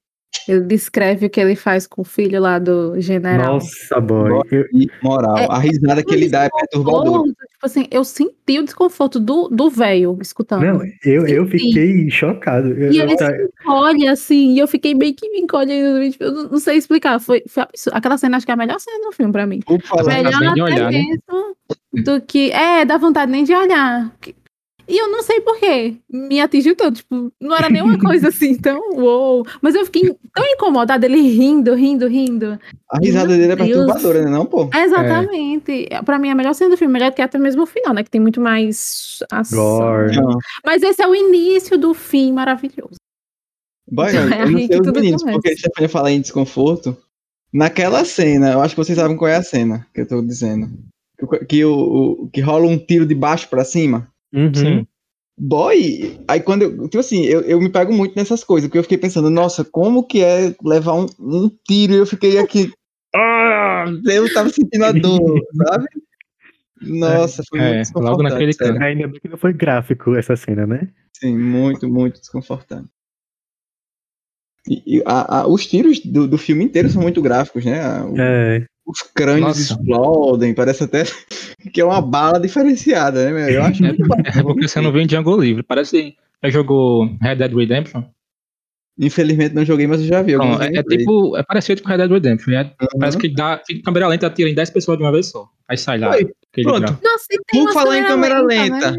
[0.46, 3.55] ele descreve o que ele faz com o filho lá do general.
[3.55, 4.42] Nossa, boy.
[4.52, 4.64] Eu-
[5.02, 7.22] moral, É- a risada que ele dá é perturbadora.
[7.24, 10.62] Tipo assim, eu senti o desconforto do do velho escutando.
[10.62, 11.50] não, eu, eu Sim.
[11.50, 12.68] fiquei chocado.
[12.68, 16.09] Eu- E eu ele tá- se encolhe, assim, e eu fiquei meio que me encolhendo.
[16.11, 17.18] Tipo, eu não, não sei explicar.
[17.18, 17.96] Foi, foi absurdo.
[17.96, 19.61] Aquela cena acho que é a melhor cena do filme pra mim.
[19.68, 20.98] Mas- Melhor até olhar, né?
[21.02, 21.57] mesmo
[22.05, 22.50] do que.
[22.52, 24.14] É, dá vontade nem de olhar.
[24.20, 24.35] Que-
[24.88, 25.96] E eu não sei porquê.
[26.09, 26.96] Me atingiu tanto.
[26.96, 29.44] Tipo, não era nenhuma coisa assim tão uou.
[29.61, 32.59] Mas eu fiquei tão incomodada, ele rindo, rindo, rindo.
[32.90, 34.31] A risada Meu dele é perturbadora, né?
[34.31, 34.70] Não, pô.
[34.75, 35.88] Exatamente.
[36.05, 38.03] Pra mim, a melhor cena do filme, melhor que até mesmo o final, né?
[38.05, 40.07] Que tem muito mais ação.
[40.14, 40.38] Não.
[40.64, 42.94] Mas esse é o início do fim maravilhoso.
[43.90, 45.38] Não, é eu não sei os tudo meninos, começa.
[45.38, 46.96] porque a Stefania fala em desconforto.
[47.53, 50.68] Naquela cena, eu acho que vocês sabem qual é a cena que eu tô dizendo.
[51.18, 51.72] Que, que, o,
[52.25, 54.07] o- que rola um tiro de baixo pra cima.
[54.33, 54.55] Uhum.
[54.55, 54.87] Sim.
[55.39, 56.85] Boy, aí quando eu.
[56.89, 60.07] Tipo assim, eu, eu me pego muito nessas coisas, porque eu fiquei pensando, nossa, como
[60.07, 61.93] que é levar um, um tiro?
[61.93, 62.73] E eu fiquei aqui.
[63.15, 65.87] Ah, eu tava sentindo a dor, sabe?
[66.81, 68.83] Nossa, foi É, muito logo naquele canto.
[68.83, 70.89] Ainda bem que não foi gráfico essa cena, né?
[71.12, 72.89] Sim, muito, muito desconfortante.
[74.69, 78.03] E, e a- a- os tiros do, do filme inteiro são muito gráficos, né?
[78.03, 78.67] O- É.
[78.87, 79.61] Os crânios Nossa.
[79.61, 81.03] explodem, parece até
[81.72, 83.33] que é uma bala diferenciada, né?
[83.33, 83.48] meu?
[83.48, 85.62] Eu acho muito É porque você não vê em Django Livre.
[85.62, 86.14] Parece.
[86.42, 88.02] Já jogou Red Dead Redemption?
[88.98, 90.37] Infelizmente não joguei, mas eu já vi.
[90.37, 91.37] Não, é, é tipo.
[91.37, 92.52] É parecido com Red Dead Redemption.
[92.55, 92.98] é- Uhum.
[92.98, 93.61] Parece que dá.
[93.66, 95.46] Fica em câmera lenta, atira em 10 pessoas de uma vez só.
[95.68, 96.11] Aí sai lá.
[96.11, 96.26] Oi,
[96.62, 96.98] pronto.
[97.02, 98.98] Nossa, uma falar em câmera lenta, lenta, né?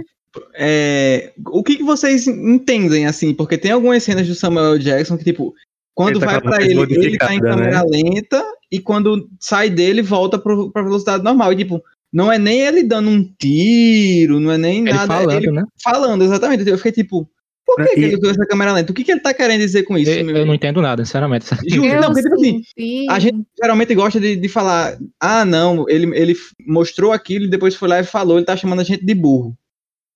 [0.55, 3.33] é, o que, que vocês entendem, assim?
[3.33, 5.53] Porque tem algumas cenas do Samuel Jackson que, tipo,
[5.95, 7.49] quando Ele tá vai pra ele, ele tá em né?
[7.49, 11.53] câmera lenta, e quando sai dele, volta pro, pra velocidade normal.
[11.53, 11.81] E, tipo,
[12.13, 15.03] não é nem ele dando um tiro, não é nem Ele nada.
[15.03, 15.63] é falando, ele né?
[15.83, 16.67] falando, exatamente.
[16.69, 17.29] Eu fiquei tipo,
[17.65, 18.91] por que, E- que ele usou essa câmera lenta?
[18.91, 20.11] O que, que ele tá querendo dizer com isso?
[20.11, 20.37] Eu, meu?
[20.37, 21.45] eu não entendo nada, sinceramente.
[21.69, 22.61] Juro, Eu não, porque, tipo assim,
[23.09, 27.75] a gente geralmente gosta de, de falar, ah, não, ele, ele mostrou aquilo e depois
[27.75, 29.55] foi lá e falou, ele tá chamando a gente de burro.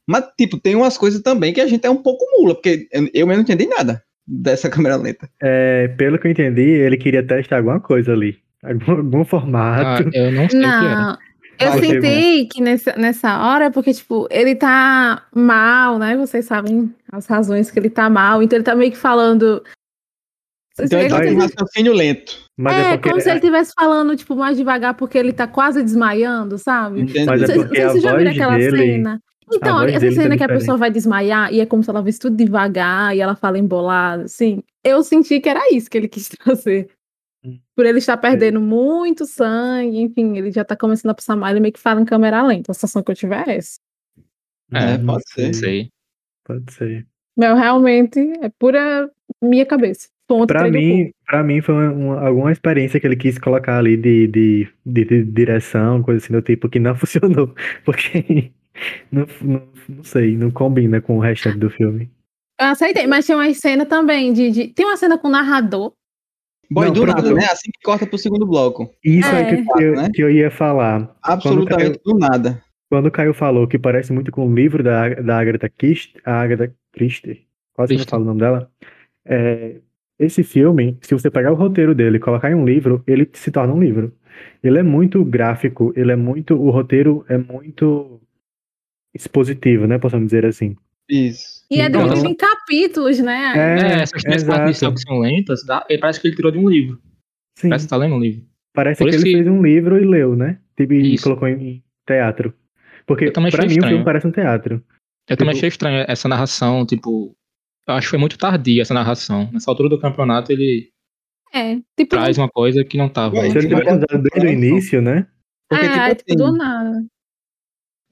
[0.10, 3.28] Mas, tipo, tem umas coisas também que a gente é um pouco mula, porque eu,
[3.28, 5.30] mesmo não entendi nada dessa câmera lenta.
[5.42, 8.38] É, pelo que eu entendi, ele queria testar alguma coisa ali.
[8.64, 10.10] Algum, algum Ah, formato.
[10.14, 11.18] eu não sei o que era.
[11.62, 16.18] Eu Vai, senti que nessa, nessa hora, porque, tipo, ele tá mal, né?
[16.18, 19.64] Vocês sabem as razões que ele tá mal, então ele tá meio que falando.
[20.80, 22.38] Então ele tá com um raciocínio lento.
[22.58, 25.46] Mas é, é, porque, como se ele estivesse falando, tipo, mais devagar, porque ele tá
[25.48, 27.04] quase desmaiando, sabe?
[27.04, 29.20] Mas é Vocês- porque vocês já viram voz aquela dele- cena?
[29.54, 30.60] Então, essa tá cena que a diferente.
[30.60, 34.24] pessoa vai desmaiar e é como se ela visse tudo devagar e ela fala embolado,
[34.24, 34.64] assim.
[34.82, 36.90] Eu senti que era isso que ele quis trazer.
[37.76, 41.60] Por ele estar perdendo muito sangue, enfim, ele já tá começando a passar mal, ele
[41.60, 42.72] meio que fala em câmera lenta.
[42.72, 43.80] A sensação que eu tiver é essa.
[44.72, 45.54] É, Não pode ser.
[45.56, 45.90] sei.
[46.46, 47.08] Pode ser.
[47.38, 49.10] Meu, realmente, é pura
[49.42, 50.08] minha cabeça.
[50.28, 53.38] Ponto Pra três do mim, pra mim foi uma- uma- alguma experiência que ele quis
[53.38, 56.96] colocar ali de, de, de, de direção, coisa assim do tipo, que não
[57.44, 57.54] funcionou.
[57.84, 58.52] Porque
[59.12, 62.10] não, não, não sei, não combina com o restante do filme.
[62.60, 65.94] Eu aceitei, mas tem uma cena também de, de- Tem uma cena com o narrador.
[66.72, 67.46] Boy, Não, do nada, né?
[67.52, 68.90] Assim que corta pro segundo bloco.
[69.04, 69.56] Isso é, É.
[69.56, 70.10] que, eu, Né?
[70.14, 71.14] que eu ia falar.
[71.22, 72.64] Absolutamente do nada.
[72.90, 76.42] Quando o Caio falou que parece muito com o livro da, da Agatha Christie, a
[76.42, 78.70] Agatha Christie, quase que eu falo o nome dela,
[79.26, 79.80] é,
[80.18, 83.52] esse filme, se você pegar o roteiro dele e colocar em um livro, ele se
[83.52, 84.14] torna um livro.
[84.64, 88.22] Ele é muito gráfico, ele é muito, o roteiro é muito
[89.14, 90.76] expositivo, né, possamos dizer assim.
[91.10, 91.61] Isso.
[91.72, 93.54] E é Então, dividido em capítulos, né?
[93.56, 96.68] É, É, essas três partes que são lentas, dá- parece que ele tirou de um
[96.70, 97.02] livro.
[97.58, 98.46] Sim, Parece que tá lendo um livro.
[98.74, 100.60] parece por que ele que- fez um livro e leu, né?
[100.78, 102.54] Tipo, e colocou em, teatro.
[103.06, 104.04] Porque também pra mim o filme estranho.
[104.06, 104.84] parece um teatro.
[105.30, 107.34] Eu também Tipo- achei estranho essa narração, tipo.
[107.88, 109.50] Eu acho que foi muito tardia essa narração.
[109.52, 110.90] Nessa altura do campeonato, ele
[111.54, 111.76] É.
[111.98, 113.36] Tipo, traz uma coisa que não tava.
[113.38, 115.28] Ué, Se ele tivesse usado desde o início, né?
[115.70, 117.06] Porque, é, tipo é, tipo, assim, do nada.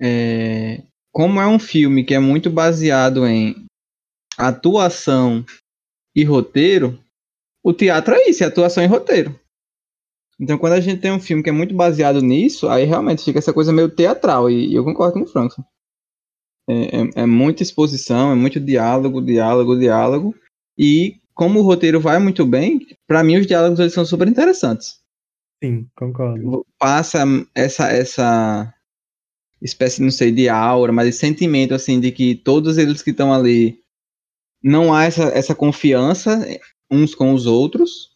[0.01, 3.65] é, como é um filme que é muito baseado em
[4.37, 5.45] atuação
[6.15, 6.99] e roteiro,
[7.63, 9.37] o teatro é isso, é atuação e roteiro.
[10.39, 13.39] Então, quando a gente tem um filme que é muito baseado nisso, aí realmente fica
[13.39, 15.63] essa coisa meio teatral, e, e eu concordo com o Frankson.
[16.69, 20.35] É, é, é muita exposição, é muito diálogo, diálogo, diálogo,
[20.77, 24.99] e como o roteiro vai muito bem, pra mim os diálogos eles são super interessantes
[25.63, 26.65] Sim, concordo.
[26.77, 28.73] passa essa essa
[29.61, 33.33] espécie, não sei, de aura, mas de sentimento assim de que todos eles que estão
[33.33, 33.79] ali
[34.63, 36.45] não há essa, essa confiança
[36.91, 38.09] uns com os outros,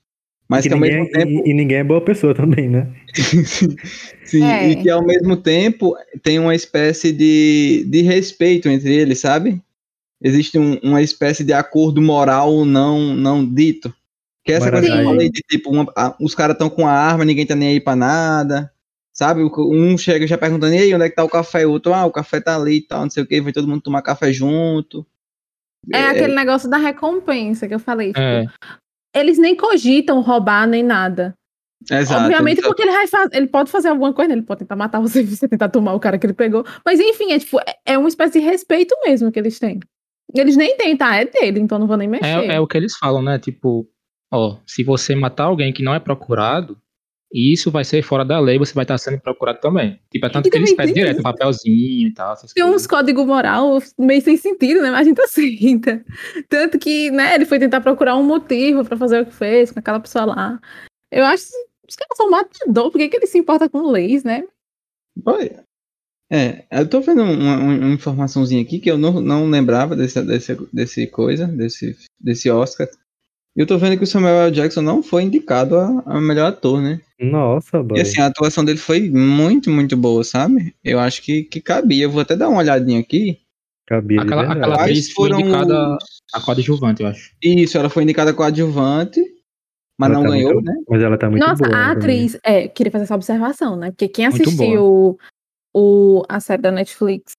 [0.50, 2.88] mas E que ao ninguém, mesmo tempo e, e ninguém é boa pessoa também, né?
[4.26, 4.70] sim, É.
[4.70, 9.62] e que ao mesmo tempo tem uma espécie de, de respeito entre eles, sabe?
[10.22, 13.94] Existe um- uma espécie de acordo moral não não dito.
[14.46, 15.16] Que é essa coisa que eu Maravilha.
[15.16, 17.80] falei de tipo, uma- a- os caras estão com a arma, ninguém tá nem aí
[17.80, 18.72] pra nada.
[19.14, 19.44] Sabe?
[19.44, 21.66] Um chega já perguntando, e aí, onde é que tá o café?
[21.68, 23.68] O outro, ah, o café tá ali e tal, não sei o que, vai todo
[23.68, 25.06] mundo tomar café junto.
[25.94, 28.08] É, aquele negócio da recompensa que eu falei.
[28.08, 28.46] Tipo, É,
[29.16, 31.36] Eles nem cogitam roubar nem nada.
[31.92, 32.24] Exato.
[32.24, 34.36] Obviamente, só- porque ele vai fazer, ele pode fazer alguma coisa, né?
[34.36, 36.66] ele pode tentar matar você, você tentar tomar o cara que ele pegou.
[36.86, 39.80] Mas enfim, é tipo, é- é uma espécie de respeito mesmo que eles têm.
[40.34, 41.16] Eles nem têm, tá?
[41.16, 42.26] É dele, então não vou nem mexer.
[42.26, 43.38] É, é o que eles falam, né?
[43.38, 43.88] Tipo,
[44.32, 46.76] ó, se você matar alguém que não é procurado,
[47.34, 50.00] isso vai ser fora da lei, você vai estar sendo procurado também.
[50.12, 52.34] Tipo, é tanto E que eles pedem direto um papelzinho e tal.
[52.34, 52.88] essas Tem uns coisas.
[52.88, 54.92] códigos moral meio sem sentido, né?
[54.92, 56.06] Mas a gente aceita.
[56.48, 59.80] Tanto que, né, ele foi tentar procurar um motivo pra fazer o que fez com
[59.80, 60.60] aquela pessoa lá.
[61.12, 64.24] Eu acho que os caras são matador, por que, que ele se importa com leis,
[64.24, 64.44] né?
[65.26, 65.64] Olha,
[66.32, 70.20] É, eu tô vendo uma, uma- uma informaçãozinha aqui que eu não, não lembrava desse,
[70.24, 72.88] desse, desse coisa, desse, desse Oscar.
[73.56, 74.52] E eu tô vendo que o Samuel L.
[74.52, 77.00] Jackson não foi indicado a, a melhor ator, né?
[77.24, 77.98] Nossa, boy.
[77.98, 80.76] E assim, a atuação dele foi muito, muito boa, sabe?
[80.84, 82.04] Eu acho que, que cabia.
[82.06, 83.40] Eu vou até dar uma olhadinha aqui.
[83.86, 87.34] Cabia Aquela, aquela atriz foi foram indicada os- a coadjuvante, eu acho.
[87.44, 89.22] Isso, ela foi indicada coadjuvante,
[89.98, 90.74] mas Ela não tá ganhou, muito- né?
[90.88, 91.76] Mas ela tá muito Nossa, boa.
[91.78, 92.26] a também.
[92.26, 92.40] atriz.
[92.44, 93.92] É, queria fazer essa observação, né?
[93.92, 95.18] Porque quem assistiu
[95.74, 97.34] o, a série da Netflix,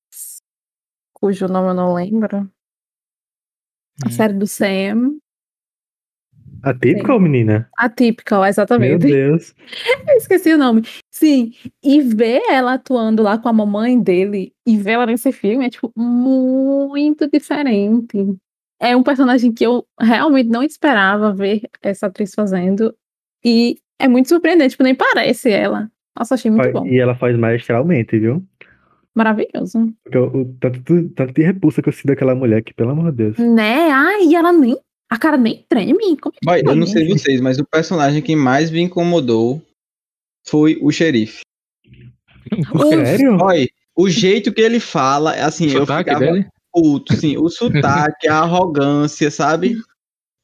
[1.15, 2.49] cujo nome eu não lembro,
[4.05, 4.11] a Hum.
[4.11, 5.17] série do Sam,
[6.65, 7.69] Atípica, menina?
[7.77, 9.07] Atypical, Meu exatamente.
[9.07, 9.55] Deus.
[10.09, 10.83] Eu esqueci o nome.
[11.11, 15.67] Sim, e ver ela atuando lá com a mamãe dele e ver ela nesse filme
[15.67, 18.37] é, tipo, muito diferente.
[18.81, 22.95] É um personagem que eu realmente não esperava ver essa atriz fazendo.
[23.45, 25.91] E é muito surpreendente, tipo, nem parece ela.
[26.19, 26.87] Nossa, achei muito bom.
[26.87, 28.43] E ela faz maestralmente, viu?
[29.15, 29.93] Maravilhoso.
[30.03, 33.19] Porque o, tanto, tanto de repulsa que eu sinto daquela mulher que, pelo amor de
[33.19, 33.39] Deus.
[33.39, 33.89] Né?
[33.91, 34.77] Ai, e ela nem.
[35.15, 36.17] A cara nem treme.
[36.17, 39.63] Como é que Vai, eu não sei vocês, mas o personagem que mais me incomodou
[40.45, 41.43] foi o xerife.
[42.75, 43.39] O- Sério?
[43.41, 46.49] Olha, o jeito que ele fala, assim, O eu ficava dele?
[46.73, 49.77] puto, sim, o sotaque, a arrogância, sabe?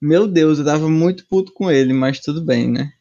[0.00, 2.92] Meu Deus, eu tava muito puto com ele, mas tudo bem, né?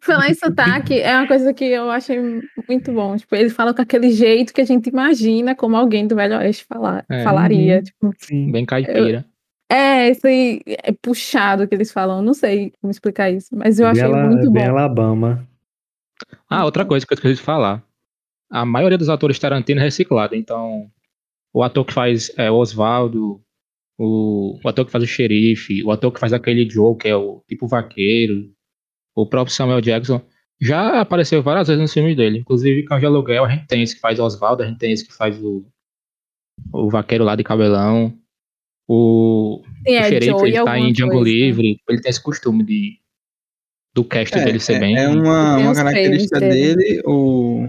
[0.00, 2.18] Falar em sotaque é uma coisa que eu achei
[2.66, 3.18] muito bom.
[3.18, 6.64] Tipo, ele fala com aquele jeito que a gente imagina como alguém do Velho Oeste
[6.64, 7.22] falar, É.
[7.22, 7.76] falaria.
[7.76, 7.82] Uhum.
[7.82, 8.50] Tipo, Sim.
[8.50, 9.26] Bem caipira.
[9.72, 12.22] É, esse aí é puxado que eles falam.
[12.22, 14.70] Não sei como explicar isso, mas eu achei bem, Ala- muito bem bom.
[14.70, 15.48] Alabama.
[16.48, 17.82] Ah, outra coisa que eu esqueci de falar.
[18.50, 20.90] A maioria dos atores Tarantino é reciclado, então
[21.54, 23.40] o ator que faz é, o Oswaldo,
[23.98, 27.16] o, o ator que faz o xerife, o ator que faz aquele Joe, que é
[27.16, 28.50] o tipo vaqueiro,
[29.16, 30.20] o próprio Samuel Jackson,
[30.60, 32.38] já apareceu várias vezes nos filmes dele.
[32.38, 34.92] Inclusive, Cão de Aluguel, a gente tem esse que faz o Oswaldo, a gente tem
[34.92, 35.64] esse que faz o,
[36.72, 38.16] o vaqueiro lá de cabelão.
[38.88, 41.30] O, Sim, o é xerife, ele tá em Django coisa.
[41.30, 42.98] Livre, ele tem esse costume de
[43.94, 44.96] do cast dele ser é, bem...
[44.96, 47.02] é uma, uma característica dele.
[47.04, 47.68] O,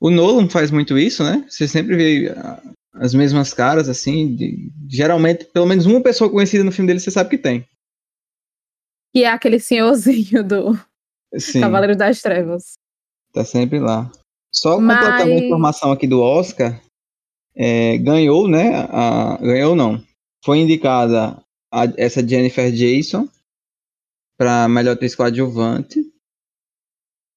[0.00, 1.44] o Nolan faz muito isso, né?
[1.48, 2.62] Você sempre vê ah,
[2.94, 4.34] as mesmas caras, assim.
[4.34, 7.66] de- geralmente, pelo menos uma pessoa conhecida no filme dele, você sabe que tem.
[9.14, 10.78] Que é aquele senhorzinho do
[11.36, 12.74] Sim, Cavaleiro das Trevas.
[13.32, 14.10] tá sempre lá.
[14.54, 16.80] Só Mas- completando a informação aqui do Oscar,
[17.54, 18.86] é, ganhou, né?
[18.90, 20.02] a- ganhou não.
[20.44, 23.28] Foi indicada a- essa Jennifer Jason
[24.38, 26.00] para melhor atriz coadjuvante.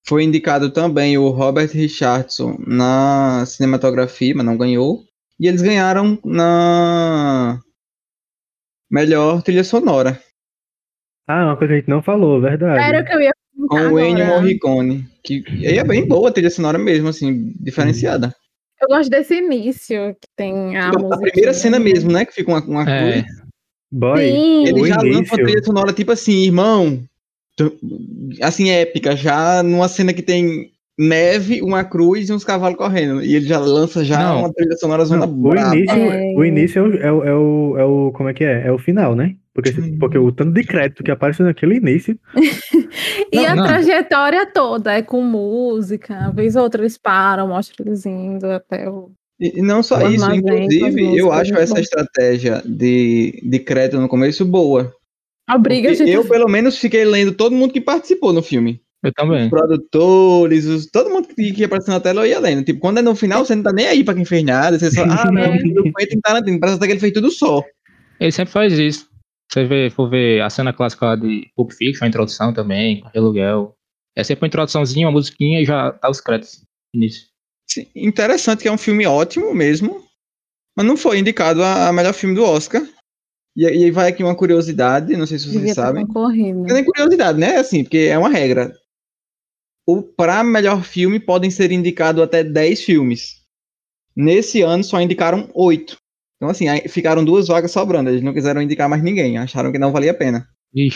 [0.07, 5.03] Foi indicado também o Robert Richardson na cinematografia, mas não ganhou.
[5.39, 7.59] E eles ganharam na
[8.89, 10.21] melhor trilha sonora
[11.27, 12.83] Ah, uma coisa que a gente não falou, verdade.
[12.83, 13.31] Era o que eu ia
[13.67, 14.25] com perguntar o Ennio.
[14.27, 18.33] Morricone, que é bem boa a trilha sonora mesmo, assim, diferenciada.
[18.81, 21.17] Eu gosto desse início que tem a a música.
[21.21, 23.21] primeira cena mesmo, né, que fica uma, uma É.
[23.21, 23.25] cruz.
[23.91, 24.67] Boy, Sim.
[24.67, 26.99] Ele o já lança uma início- trilha sonora tipo assim, irmão,
[28.41, 33.21] assim, épica, já numa cena que tem neve, uma cruz e uns cavalos correndo.
[33.21, 34.39] E ele já lança já Não.
[34.39, 36.33] uma trilha sonora zona Não, o início, É.
[36.35, 38.67] o início é o, é, o, é, o, é o- Como é que é?
[38.67, 39.35] É o final, né?
[39.55, 42.19] Porque, porque o tanto de crédito que aparece naquele início.
[43.31, 43.67] E Não, a não.
[43.67, 46.13] trajetória toda é com música.
[46.13, 49.11] Uma vez ou outra eles param, mostram eles indo até o.
[49.39, 51.79] E e não só O isso, inclusive, eu acho essa bom.
[51.81, 54.93] estratégia de, de crédito no começo boa.
[55.47, 56.13] A briga, Porque gente.
[56.13, 58.79] eu, pelo menos, fiquei lendo todo mundo que participou no filme.
[59.03, 59.43] Eu também.
[59.45, 62.63] Os produtores, os- todo mundo que, que apareceu na tela eu ia lendo.
[62.63, 64.79] Tipo, quando é no final, você não tá nem aí pra quem fez nada.
[64.79, 65.57] Você só, ah, não, É.
[65.57, 66.59] do Quentin Tarantino.
[66.59, 67.61] Parece até que ele fez tudo só.
[68.19, 69.09] Ele sempre faz isso.
[69.51, 73.09] Você vê, for ver a cena clássica lá de Pulp Fiction, a introdução também, com
[73.17, 73.75] aluguel.
[74.15, 76.63] É sempre uma introduçãozinha, uma musiquinha e já tá os créditos.
[76.93, 77.27] Início.
[77.67, 80.03] Sim, interessante que é um filme ótimo mesmo,
[80.77, 82.81] mas não foi indicado a, a melhor filme do Oscar.
[83.55, 86.05] E, aí vai aqui uma curiosidade, não sei se vocês Devia sabem.
[86.53, 87.57] Não é nem curiosidade, né?
[87.57, 88.73] Assim, porque é uma regra.
[89.87, 93.43] O para melhor filme podem ser indicados até 10 filmes.
[94.15, 95.97] Nesse ano só indicaram 8.
[96.37, 98.09] Então, assim, aí ficaram duas vagas sobrando.
[98.09, 99.37] Eles não quiseram indicar mais ninguém.
[99.37, 100.47] Acharam que não valia a pena.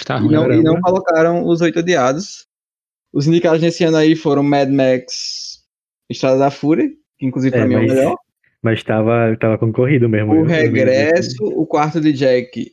[0.05, 0.31] Tá E ruim.
[0.33, 2.45] não, e não colocaram os oito odiados.
[3.13, 5.59] Os indicados nesse ano aí foram Mad Max
[6.09, 8.15] Estrada da Fúria, que inclusive pra É, mim é o mas- melhor.
[8.61, 10.33] Mas tava, tava concorrido mesmo.
[10.33, 12.71] O Regresso, o quarto de Jack,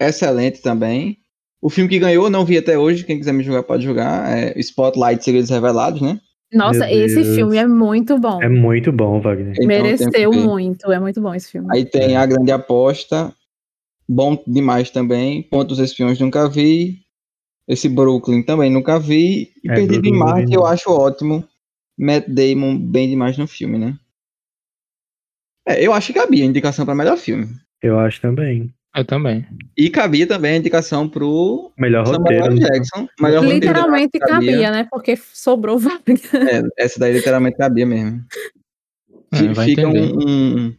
[0.00, 1.18] excelente também.
[1.62, 4.58] O filme que ganhou, não vi até hoje, quem quiser me julgar pode julgar, é
[4.58, 6.18] Spotlight Segredos Revelados, né?
[6.52, 7.34] Nossa, Meu esse Deus.
[7.36, 8.42] filme é muito bom.
[8.42, 9.52] É muito bom, Wagner.
[9.52, 11.68] Então, Mereceu muito, é muito bom esse filme.
[11.70, 13.32] Aí tem A Grande Aposta,
[14.08, 15.42] bom demais também.
[15.44, 16.98] Ponto dos Espiões nunca vi.
[17.68, 19.52] Esse Brooklyn também nunca vi.
[19.62, 21.44] E É, Perdido em Marte eu acho ótimo.
[21.96, 23.96] Matt Damon bem demais no filme, né?
[25.68, 27.46] É, eu acho que cabia a indicação para melhor filme.
[27.82, 28.74] Eu acho também.
[28.96, 29.46] Eu também.
[29.76, 32.54] E cabia também a indicação pro Melhor Samuel roteiro.
[32.54, 32.60] né?
[32.60, 33.08] Jackson.
[33.20, 34.88] Melhor roteiro, Literalmente eu acho que cabia, né?
[34.90, 36.02] Porque sobrou vaga.
[36.50, 38.20] É, essa daí literalmente cabia mesmo.
[39.32, 40.74] É, Fica um, um,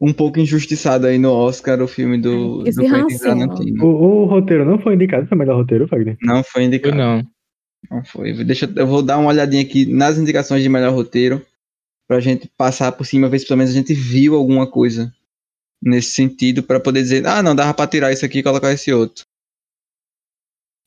[0.00, 3.18] um pouco injustiçado aí no Oscar o filme do, Esse do Quentin.
[3.18, 3.82] Tarantino.
[3.84, 6.18] O, o roteiro não foi indicado para melhor roteiro, Wagner?
[6.20, 6.96] Não foi Eu indicado.
[6.96, 7.22] não.
[7.90, 8.44] Não foi.
[8.44, 11.40] Deixa, eu- eu vou dar uma olhadinha aqui nas indicações de melhor roteiro
[12.06, 15.10] pra gente passar por cima, ver se pelo menos a gente viu alguma coisa
[15.82, 18.92] nesse sentido pra poder dizer, ah, não, dava pra tirar isso aqui e colocar esse
[18.92, 19.24] outro.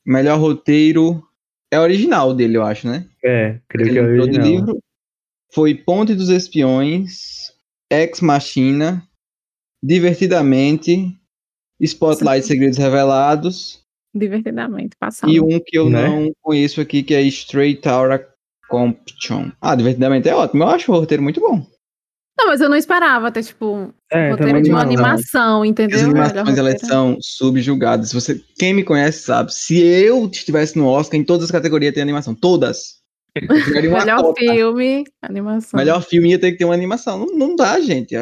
[0.06, 1.22] Melhor roteiro
[1.70, 3.08] é original dele, eu acho, né?
[3.24, 4.48] É, creio que Ele é entrou de original.
[4.48, 4.78] livro.
[5.52, 7.52] Foi Ponte dos Espiões,
[7.90, 9.06] Ex Machina,
[9.82, 11.16] Divertidamente,
[11.80, 13.82] Spotlight Segredos Revelados
[14.14, 15.30] Divertidamente, passando.
[15.32, 16.08] e um que eu Né?
[16.08, 18.26] não conheço aqui, que é Straight Outta
[18.68, 19.52] Compton.
[19.60, 20.62] Ah, Divertidamente é ótimo.
[20.62, 21.66] Eu acho o roteiro muito bom.
[22.38, 24.86] Não, mas eu não esperava ter, tipo, É, roteiro também de uma não.
[24.86, 25.96] animação, entendeu?
[25.98, 26.86] As animações elas roteiro.
[26.94, 28.12] são subjugadas.
[28.12, 29.52] Você, quem me conhece sabe.
[29.54, 32.34] Se eu estivesse no Oscar, em todas as categorias tem animação.
[32.34, 32.96] Todas.
[33.70, 34.40] Melhor cota.
[34.40, 35.78] filme, animação.
[35.78, 37.18] Melhor filme ia ter que ter uma animação.
[37.18, 38.14] Não, não dá, gente.
[38.14, 38.20] É,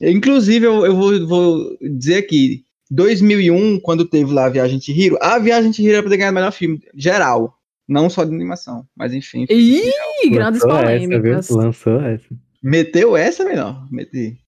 [0.00, 4.92] é- Inclusive, eu, eu vou, vou dizer aqui: 2001, quando teve lá a Viagem de
[4.92, 7.54] Hiro, a Viagem de Hiro era pra ter ganhado melhor filme geral.
[7.88, 9.46] Não só de animação, mas enfim.
[9.50, 9.90] Ih,
[10.30, 11.08] grandes Lançou essa, viu?
[11.08, 11.48] polêmicas.
[11.50, 12.26] Lançou essa.
[12.62, 13.86] Meteu essa melhor.
[13.90, 14.38] Meti.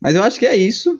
[0.00, 0.98] Mas eu acho que é isso.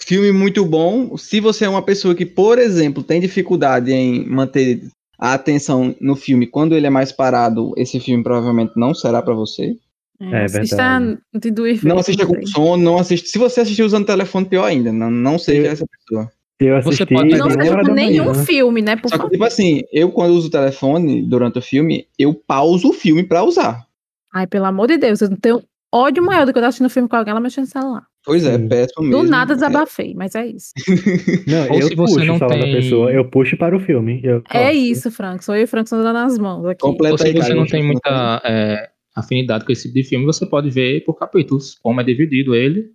[0.00, 1.16] Filme muito bom.
[1.16, 4.82] Se você é uma pessoa que, por exemplo, tem dificuldade em manter
[5.18, 9.34] a atenção no filme quando ele é mais parado, esse filme provavelmente não será pra
[9.34, 9.76] você.
[10.20, 11.18] É assista verdade.
[11.34, 11.82] de duas.
[11.82, 13.28] Não assista com sono, não assiste.
[13.28, 14.92] Se você assistir usando telefone, pior ainda.
[14.92, 16.32] Não, não seja Eu- essa pessoa.
[16.58, 18.44] Eu Você assisti pode- de Não seja com nenhum manhã.
[18.44, 18.96] filme, né?
[18.96, 22.88] Por Só que, tipo assim, eu quando uso o telefone durante o filme, eu pauso
[22.88, 23.85] o filme pra usar.
[24.34, 25.62] Ai, pelo amor de Deus, eu não tenho
[25.92, 28.06] ódio maior do que eu tô assistindo filme com alguém ela mexendo no celular.
[28.24, 28.68] Pois é, Sim.
[28.68, 29.22] péssimo mesmo.
[29.22, 30.72] Do nada É, desabafei, mas é isso.
[31.46, 33.80] Não, Ou eu se você puxo não o celular tem- pessoa, eu puxo para o
[33.80, 34.20] filme.
[34.24, 35.44] Eu, É isso, Frank.
[35.44, 36.80] Sou eu e o Frank dando nas mãos aqui.
[36.80, 40.26] Completa Ou se aí, você não tem muita é, afinidade com esse tipo de filme,
[40.26, 42.90] você pode ver por capítulos, como é dividido ele.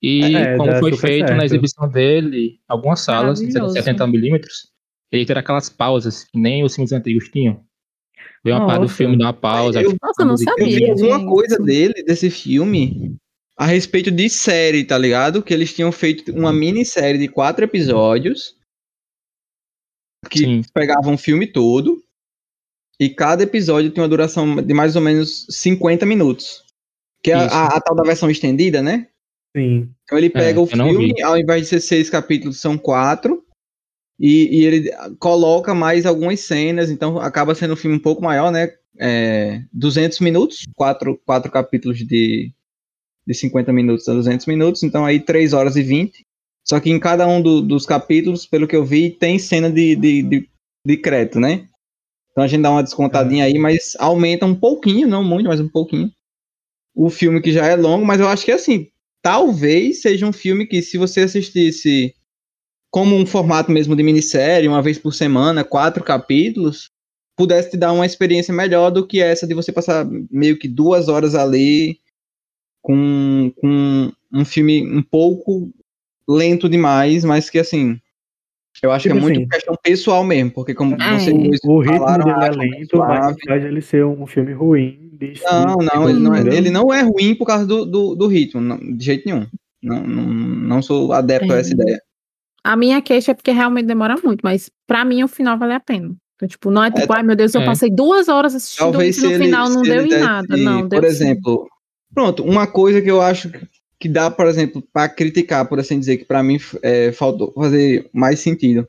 [0.00, 1.36] E É, como dá foi feito certo.
[1.38, 3.74] na exibição dele, algumas salas, de Maravilhoso.
[3.74, 4.40] 70mm,
[5.10, 7.60] ele ter aquelas pausas que nem os filmes antigos tinham.
[8.46, 8.94] Vê uma parte do Nossa.
[8.94, 9.82] filme, dá uma pausa.
[9.82, 11.28] Eu- Nossa, eu não fica a Eu vi Sabia, alguma gente.
[11.28, 13.16] coisa dele, desse filme,
[13.58, 15.42] a respeito de série, tá ligado?
[15.42, 18.54] Que eles tinham feito uma minissérie de quatro episódios
[20.30, 20.62] que Sim.
[20.74, 22.02] pegavam o filme todo
[23.00, 26.64] e cada episódio tinha uma duração de mais ou menos 50 minutos.
[27.22, 29.08] Que é a, a- a tal da versão estendida, né?
[29.56, 29.90] Sim.
[30.04, 33.44] Então ele pega o eu não filme, ao invés de ser seis capítulos, são quatro.
[34.18, 38.50] E, e ele coloca mais algumas cenas, então acaba sendo um filme um pouco maior,
[38.50, 38.72] né?
[38.98, 42.50] É, 200 minutos, quatro, quatro capítulos de,
[43.26, 46.24] de 50 minutos a 200 minutos, então aí 3 horas e 20.
[46.66, 49.96] Só que em cada um do- dos capítulos, pelo que eu vi, tem cena de,
[49.96, 50.48] de, de,
[50.86, 51.66] de crédito, né?
[52.32, 55.68] Então a gente dá uma descontadinha aí, mas aumenta um pouquinho, não muito, mas um
[55.68, 56.10] pouquinho.
[56.94, 58.88] O filme que já é longo, mas eu acho que assim,
[59.22, 62.14] talvez seja um filme que se você assistisse
[62.96, 66.90] como um formato mesmo de minissérie, uma vez por semana, quatro capítulos,
[67.36, 71.06] pudesse te dar uma experiência melhor do que essa de você passar meio que duas
[71.06, 71.98] horas ali
[72.80, 75.70] com, com um filme um pouco
[76.26, 78.00] lento demais, mas que assim,
[78.82, 81.18] eu acho que Tipo é muito assim, questão pessoal mesmo, porque como É.
[81.18, 83.38] vocês dois O ritmo falaram, dele é lento, mas suave.
[83.46, 85.18] faz ele ser um filme ruim.
[85.44, 88.58] Não, não, ele não, é, ele não é ruim por causa do, do, do ritmo,
[88.62, 89.46] não, de jeito nenhum.
[89.82, 91.74] Não, não, não sou adepto a essa É.
[91.74, 92.05] ideia.
[92.66, 95.80] A minha queixa é porque realmente demora muito, mas pra mim o final vale a
[95.80, 96.14] pena.
[96.34, 97.64] Então, tipo, não é tipo, ai meu Deus, eu é.
[97.64, 100.56] passei duas horas assistindo Talvez isso e no ele, final não deu em nada.
[100.56, 101.14] Não, deu por sim.
[101.14, 101.68] exemplo,
[102.12, 103.50] pronto, uma coisa que eu acho
[103.98, 108.10] que dá, por exemplo, para criticar, por assim dizer, que para mim é, faltou fazer
[108.12, 108.86] mais sentido.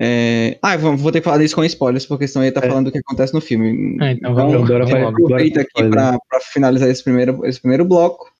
[0.00, 0.58] É...
[0.60, 2.68] Ah, vou, vou ter que falar disso com spoilers, porque senão eu ia estar É.
[2.68, 3.96] falando do que acontece no filme.
[4.02, 6.18] É, então Então, vamos, Dora vamos vai- aproveita aqui para
[6.52, 8.30] finalizar esse primeiro, esse primeiro bloco.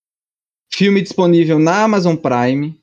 [0.73, 2.77] Filme disponível na Amazon Prime.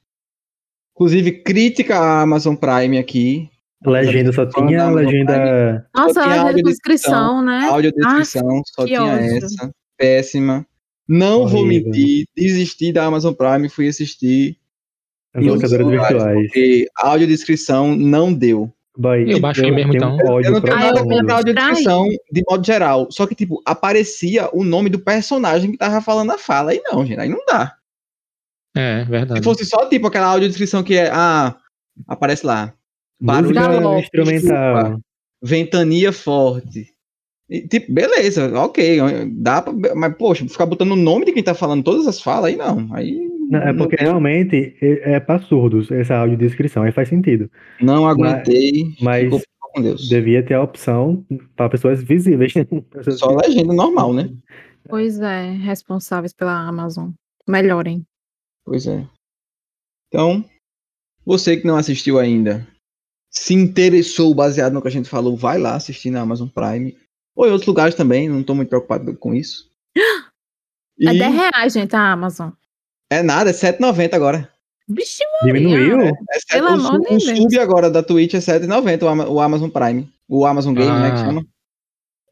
[1.02, 3.50] Inclusive, crítica à Amazon Prime aqui.
[3.84, 5.84] Legenda só tinha legenda.
[5.96, 7.68] Nossa, tinha audiodescrição, descrição, né?
[7.72, 9.38] Audiodescrição, só que tinha ódio.
[9.38, 9.72] essa.
[9.98, 10.64] Péssima.
[11.10, 11.90] Não vou Horrível.
[11.90, 14.58] mentir, desisti da Amazon Prime, fui assistir
[15.34, 16.40] As locadoras lugares, virtuais.
[16.46, 18.72] porque a audiodescrição não deu.
[18.96, 20.32] Boy, Eu baixei mesmo, tenho então.
[20.32, 23.08] ódio Eu não tenho Ah, nada eu contra a audiodescrição de modo geral.
[23.10, 26.72] Só que, tipo, aparecia o nome do personagem que tava falando a fala.
[26.72, 27.74] Aí não, gente, aí não dá.
[28.76, 29.40] É, verdade.
[29.40, 31.10] Se fosse só, tipo, aquela audiodescrição que é.
[31.12, 31.56] Ah,
[32.08, 32.74] aparece lá.
[33.20, 35.00] Barulho Música Galope, instrumental.
[35.44, 36.88] Ventania forte.
[37.50, 39.00] E, tipo, beleza, ok.
[39.34, 39.74] Dá pra.
[39.96, 42.88] Mas, poxa, ficar botando o nome de quem tá falando todas as falas, aí não.
[42.94, 43.30] Aí.
[43.50, 47.52] Não, é porque realmente é, é pra surdos essa audiodescrição, aí faz sentido.
[47.82, 48.96] Não aguentei.
[49.02, 49.30] Mas
[49.82, 50.08] Deus.
[50.08, 52.54] devia ter a opção para pessoas visíveis.
[52.54, 54.30] Pessoas Só legenda normal, né?
[54.88, 57.10] Pois é, responsáveis pela Amazon.
[57.48, 58.06] Melhorem.
[58.66, 59.08] Pois é.
[60.08, 60.44] Então,
[61.26, 62.68] você que não assistiu ainda,
[63.32, 66.98] se interessou baseado no que a gente falou, vai lá assistir na Amazon Prime.
[67.36, 69.70] Ou em outros lugares também, não tô muito preocupado com isso.
[71.00, 72.52] E É 10 reais, gente, a Amazon.
[73.10, 74.54] é nada, é 7,90 agora.
[74.88, 76.00] Vixe, Diminuiu?
[76.02, 77.24] É sete- Pelo o, amor de o Deus.
[77.24, 80.08] sub agora da Twitch é 7,90 o, Ama- o Amazon Prime.
[80.30, 81.26] O Amazon Game, né, que Ah.
[81.26, 81.46] chama.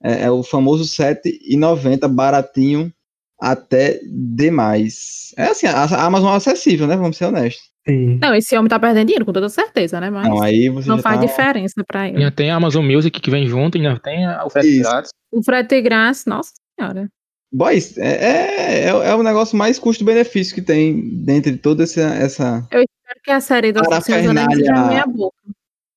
[0.03, 2.93] É, é o famoso 7,90, baratinho
[3.39, 5.33] até demais.
[5.37, 6.95] É assim, a Amazon é acessível, né?
[6.97, 7.69] Vamos ser honestos.
[7.87, 8.19] Sim.
[8.21, 10.09] Não, esse homem tá perdendo dinheiro, com toda certeza, né?
[10.09, 12.17] Mas Não, aí você não faz tá- diferença pra ele.
[12.17, 14.89] Ainda tem a Amazon Music que vem junto, ainda tem a- o frete Isso.
[14.89, 15.11] grátis.
[15.31, 17.07] O frete grátis, nossa senhora.
[17.51, 22.01] Boys, é, é, é, é o negócio mais custo-benefício que tem dentro de toda essa.
[22.01, 22.85] essa Espero
[23.23, 24.87] que a série seja Parafernália.
[24.87, 25.35] meia boca.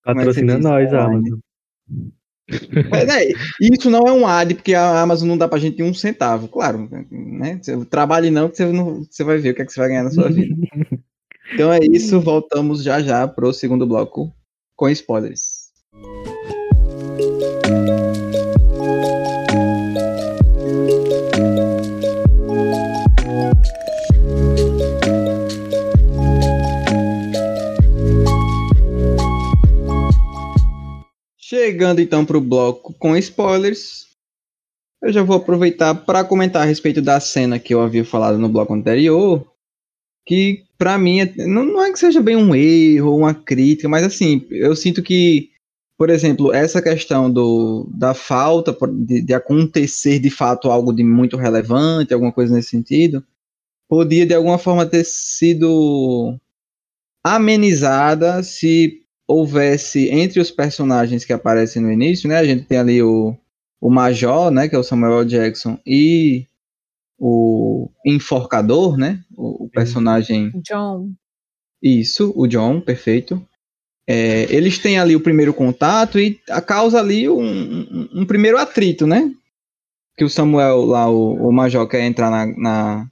[0.02, 0.64] Patrocina diz?
[0.64, 1.14] nós, Online.
[1.16, 1.38] Amazon.
[2.90, 3.20] Mas, né,
[3.60, 6.48] isso não é um ad, porque a Amazon não dá pra gente um centavo.
[6.48, 7.60] Claro, né?
[7.88, 10.04] Trabalhe não, que você, não, você vai ver o que, é que você vai ganhar
[10.04, 10.54] na sua vida.
[11.54, 14.34] Então é isso, voltamos já já pro segundo bloco
[14.74, 15.61] com spoilers.
[31.52, 34.06] Chegando então para o bloco com spoilers,
[35.02, 38.48] eu já vou aproveitar para comentar a respeito da cena que eu havia falado no
[38.48, 39.46] bloco anterior,
[40.26, 43.86] que para mim é- não, não é que seja bem um erro ou uma crítica,
[43.86, 45.50] mas assim, eu sinto que,
[45.98, 51.36] por exemplo, essa questão do, da falta de, de acontecer de fato algo de muito
[51.36, 53.22] relevante, alguma coisa nesse sentido,
[53.86, 56.34] podia de alguma forma ter sido
[57.22, 62.36] amenizada se houvesse entre os personagens que aparecem no início, né?
[62.38, 63.36] A gente tem ali o,
[63.80, 64.68] o Major, né?
[64.68, 65.24] Que é o Samuel.
[65.24, 66.46] Jackson, e
[67.18, 69.20] o Enforcador, né?
[69.36, 70.50] O, o personagem.
[70.62, 71.10] John.
[71.82, 73.44] Isso, o John, perfeito.
[74.06, 78.58] É, eles têm ali o primeiro contato e a causa ali um, um- um primeiro
[78.58, 79.32] atrito, né?
[80.16, 83.06] Que o Samuel, lá, o, o Major, quer entrar na, na,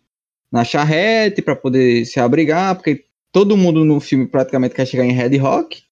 [0.53, 5.13] na charrete para poder se abrigar, porque todo mundo no filme praticamente quer chegar em
[5.13, 5.83] Red Rock.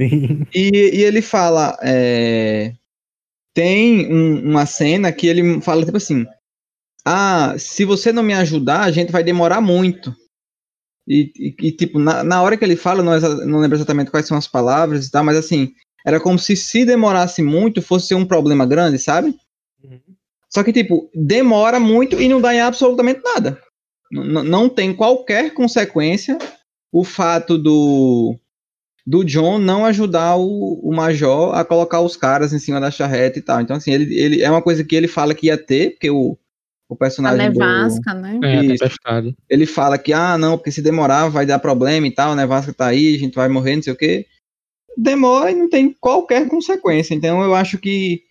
[0.00, 0.46] Sim.
[0.54, 0.70] E,
[1.00, 1.76] e ele fala.
[1.82, 2.72] é,
[3.54, 6.26] tem um- uma cena que ele fala tipo assim:
[7.06, 10.14] Ah, se você não me ajudar, a gente vai demorar muito.
[11.08, 14.26] E, e- e, tipo, na, na hora que ele fala, não, não lembro exatamente quais
[14.26, 15.70] são as palavras e tal, mas assim,
[16.06, 19.34] era como se se demorasse muito fosse um problema grande, sabe?
[19.84, 20.00] Uhum.
[20.50, 23.60] Só que, tipo, demora muito e não dá em absolutamente nada.
[24.12, 26.38] N- não tem qualquer consequência
[26.92, 28.36] o fato do,
[29.08, 33.38] do John não ajudar o, o Major a colocar os caras em cima da charrete
[33.38, 33.58] e tal.
[33.58, 36.36] Então, assim, ele, ele é uma coisa que ele fala que ia ter, porque o,
[36.86, 38.38] o A personagem do, nevasca, né?
[38.44, 38.72] É, a Isso.
[38.74, 39.34] tempestade.
[39.48, 42.44] ele fala que, ah, não, porque se demorar vai dar problema e tal, né?
[42.44, 44.26] Vasca tá aí, a gente vai morrer, não sei o quê.
[44.94, 47.14] Demora e não tem qualquer consequência.
[47.14, 48.24] Então eu acho que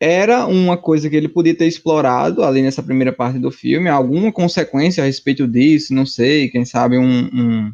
[0.00, 4.32] era uma coisa que ele podia ter explorado ali nessa primeira parte do filme, alguma
[4.32, 7.26] consequência a respeito disso, não sei, quem sabe um.
[7.26, 7.72] um-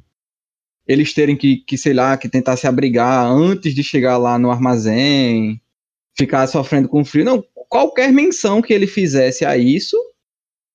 [0.86, 4.50] eles terem que, que, sei lá, que tentar se abrigar antes de chegar lá no
[4.50, 5.60] armazém,
[6.16, 7.24] ficar sofrendo com frio.
[7.24, 9.96] Não, qualquer menção que ele fizesse a isso,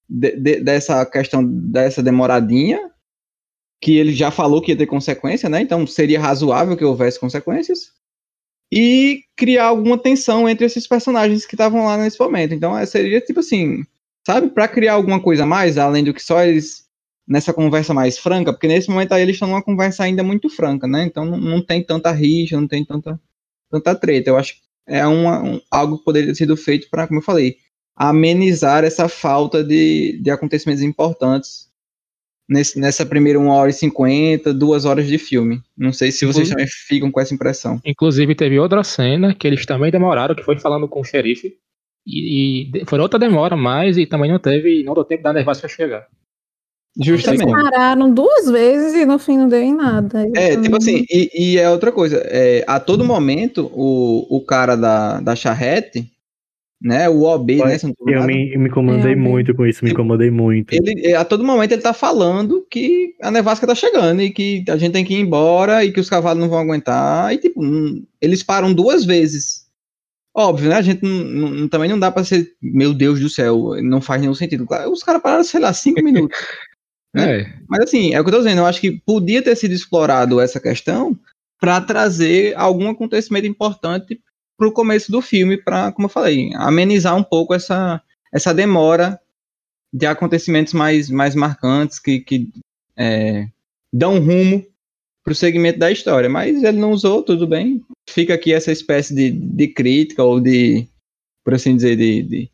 [0.09, 2.79] de- de- dessa questão dessa demoradinha,
[3.81, 5.61] que ele já falou que ia ter consequência, né?
[5.61, 7.91] Então seria razoável que houvesse consequências.
[8.71, 12.53] E criar alguma tensão entre esses personagens que estavam lá nesse momento.
[12.53, 13.83] Então é, seria tipo assim,
[14.25, 14.49] sabe?
[14.49, 16.86] Pra criar alguma coisa a mais, além do que só eles
[17.27, 20.87] nessa conversa mais franca, porque nesse momento aí eles estão numa conversa ainda muito franca,
[20.87, 21.03] né?
[21.03, 23.19] Então não, não tem tanta rixa, não tem tanta,
[23.69, 24.29] tanta treta.
[24.29, 27.23] Eu acho que é uma, um- algo que poderia ter sido feito para, como eu
[27.23, 27.57] falei,
[27.95, 31.67] amenizar essa falta de, de acontecimentos importantes
[32.47, 35.61] nesse, nessa primeira 1 hora e 50, duas horas de filme.
[35.75, 37.81] Não sei se vocês também ficam com essa impressão.
[37.83, 41.57] Inclusive, teve outra cena que eles também demoraram, que foi falando com o xerife.
[42.05, 45.67] E, e foi outra demora mais e também não teve, não deu tempo da nevasca
[45.67, 46.07] chegar.
[46.99, 47.43] Justamente.
[47.43, 50.25] Eles pararam duas vezes e no fim não deu em nada.
[50.35, 52.17] É, Então, tipo assim, e, e é outra coisa.
[52.25, 56.11] É, a todo momento, o, o cara da, da charrete,
[56.81, 57.07] né?
[57.09, 57.77] O OB, né?
[57.77, 60.73] se eu não tô Eu me, me incomodei É, muito com isso, me incomodei muito.
[60.73, 64.77] ele, a todo momento ele tá falando que a nevasca tá chegando e que a
[64.77, 67.31] gente tem que ir embora e que os cavalos não vão aguentar.
[67.33, 69.67] E, tipo, não- eles param duas vezes.
[70.35, 70.75] Óbvio, né?
[70.75, 74.21] A gente não- não- também não dá pra ser, meu Deus do céu, não faz
[74.21, 74.67] nenhum sentido.
[74.91, 76.37] Os caras pararam, sei lá, cinco minutos.
[77.13, 77.41] Né?
[77.41, 79.73] É, Mas assim, é o que eu tô dizendo, eu acho que podia ter sido
[79.73, 81.17] explorado essa questão
[81.59, 84.21] para trazer algum acontecimento importante
[84.57, 88.01] pro começo do filme, para, como eu falei, amenizar um pouco essa,
[88.33, 89.19] essa demora
[89.93, 92.49] de acontecimentos mais, mais marcantes que, que
[92.95, 93.47] é,
[93.93, 94.65] dão rumo
[95.23, 96.29] pro segmento da história.
[96.29, 97.83] Mas ele não usou, tudo bem.
[98.09, 100.87] Fica aqui essa espécie de, de crítica ou de,
[101.43, 102.51] por assim dizer, de, de,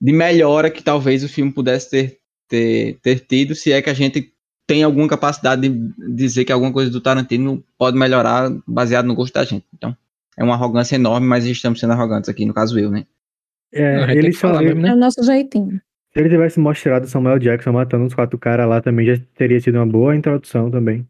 [0.00, 2.18] de melhora que talvez o filme pudesse ter
[2.54, 4.32] ter, ter tido, se é que a gente
[4.66, 9.34] tem alguma capacidade de dizer que alguma coisa do Tarantino pode melhorar baseado no gosto
[9.34, 9.64] da gente.
[9.74, 9.94] Então,
[10.38, 13.04] é uma arrogância enorme, mas estamos sendo arrogantes aqui, no caso eu, né?
[13.72, 14.90] É, ele só, falar ele- né?
[14.90, 15.80] É o nosso jeitinho.
[16.12, 19.76] Se ele tivesse mostrado Samuel Jackson matando uns quatro caras lá também, já teria sido
[19.76, 21.04] uma boa introdução também.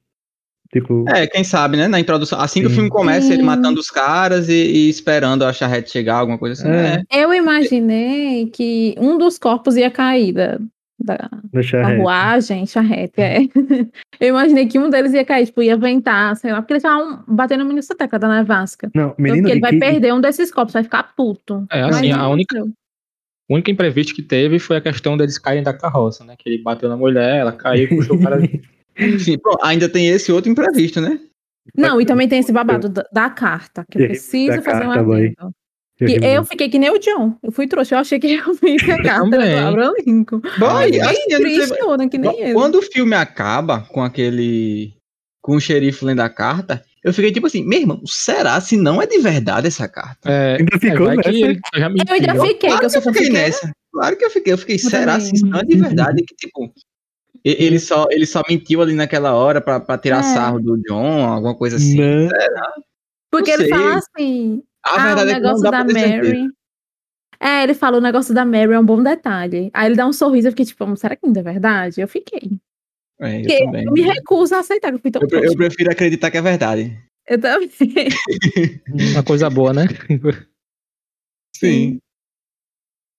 [0.73, 1.87] Tipo, É, quem sabe, né?
[1.87, 2.75] Na introdução, assim que o Sim.
[2.77, 3.47] filme começa, ele Sim.
[3.47, 6.73] matando os caras e, e esperando a charrete chegar, alguma coisa assim.
[6.73, 7.03] É.
[7.13, 7.23] É.
[7.25, 10.59] Eu imaginei que um dos corpos ia cair da,
[11.05, 11.29] da
[11.71, 13.39] carruagem, charrete, é.
[14.21, 17.23] Eu imaginei que um deles ia cair, tipo, ia ventar, sei lá, porque eles estavam
[17.29, 18.91] batendo nessa tecla da nevasca.
[18.95, 21.67] Não, Então, menino, que ele vai que- perder um desses corpos, vai ficar puto.
[21.71, 25.75] É, assim, a única- o único imprevisto que teve foi a questão deles caírem da
[25.75, 26.35] carroça, né?
[26.39, 28.39] Que ele bateu na mulher, ela caiu e puxou o cara.
[29.19, 31.19] Sim, pô, ainda tem esse outro imprevisto, né?
[31.77, 35.35] Não, e também tem esse babado da, da carta, que preciso fazer um carta, boy.
[35.39, 35.53] adendo.
[36.07, 37.37] Que eu fiquei que nem o John.
[37.43, 37.95] Eu fui trouxa.
[37.95, 40.41] Eu achei que realmente a carta era do Abraham Lincoln.
[40.59, 42.53] Boy, assim, eu não sei- né?
[42.53, 44.95] Quando o filme acaba com aquele.
[45.43, 49.03] com o xerife lendo a carta, eu fiquei tipo assim, meu irmão, será se não
[49.03, 50.31] é de verdade essa carta?
[50.31, 51.39] É, Ainda ficou vai que nessa.
[51.51, 53.73] ele já me Eu ainda fiquei, Claro que eu fiquei nessa.
[53.93, 54.53] Claro que eu fiquei.
[54.55, 55.27] Eu fiquei, Eu será também.
[55.27, 56.23] se isso não é de verdade?
[56.25, 56.73] Que, tipo,
[57.45, 60.23] ele só, ele só mentiu ali naquela hora pra, pra tirar É.
[60.23, 61.97] sarro do John, alguma coisa assim.
[61.99, 62.29] Não.
[63.31, 63.79] Porque Não ele sei.
[63.79, 64.63] fala assim.
[64.85, 66.17] A ah, verdade o é que não negócio dá da certeza.
[66.23, 66.51] Mary.
[67.41, 69.71] É, ele fala o negócio da Mary é um bom detalhe.
[69.73, 72.01] Aí ele dá um sorriso, eu fiquei tipo, "Hum, será que ainda é verdade?
[72.01, 72.51] Eu fiquei.
[73.21, 76.31] É, eu eu me recuso a aceitar que eu fui tão Eu, eu prefiro acreditar
[76.31, 76.99] que é verdade.
[77.27, 77.71] Eu também.
[79.13, 79.87] Uma coisa boa, né?
[81.57, 82.01] Sim.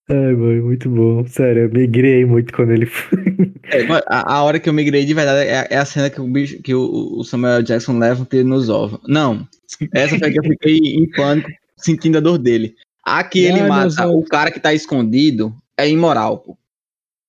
[0.07, 1.25] Ai, boy, muito bom.
[1.25, 3.54] Sério, eu migrei muito quando ele foi.
[3.67, 6.27] É, a, a hora que eu migrei de verdade é, é a cena que o,
[6.27, 8.99] bicho, que o, o Samuel Jackson leva tiro nos ovos.
[9.07, 9.47] Não.
[9.93, 12.75] Essa foi que eu fiquei em pânico, sentindo a dor dele.
[13.03, 16.57] A que ele Ai, mata o cara que tá escondido é imoral, pô.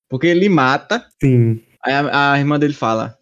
[0.09, 1.61] Porque ele mata, Sim.
[1.83, 3.17] aí a, a irmã dele fala: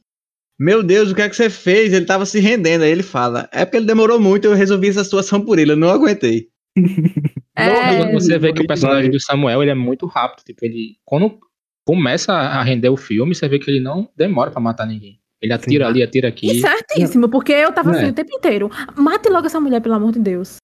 [0.59, 1.93] Meu Deus, o que é que você fez?
[1.93, 2.85] Ele tava se rendendo.
[2.85, 5.77] Aí ele fala: É porque ele demorou muito, eu resolvi essa situação por ele, eu
[5.77, 6.49] não aguentei.
[7.57, 10.45] É, Você vê que o personagem do Samuel ele é muito rápido.
[10.45, 10.97] Tipo, ele.
[11.05, 11.39] Quando
[11.87, 15.19] começa a render o filme, você vê que ele não demora pra matar ninguém.
[15.43, 15.91] Ele atira Sim.
[15.91, 16.61] ali, atira E aqui.
[16.61, 18.11] certíssimo, porque eu tava assim É.
[18.11, 18.71] o tempo inteiro.
[18.97, 20.57] Mate logo essa mulher, pelo amor de Deus.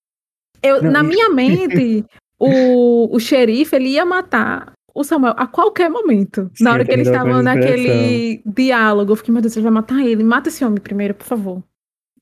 [0.63, 2.05] Eu, Não, na e- minha mente,
[2.39, 6.51] o, o xerife ele ia matar o Samuel a qualquer momento.
[6.55, 10.01] Sim, na hora que eles estavam naquele diálogo, eu fiquei, meu Deus, ele vai matar
[10.05, 10.25] ele.
[10.25, 11.63] Mata esse homem primeiro, por favor.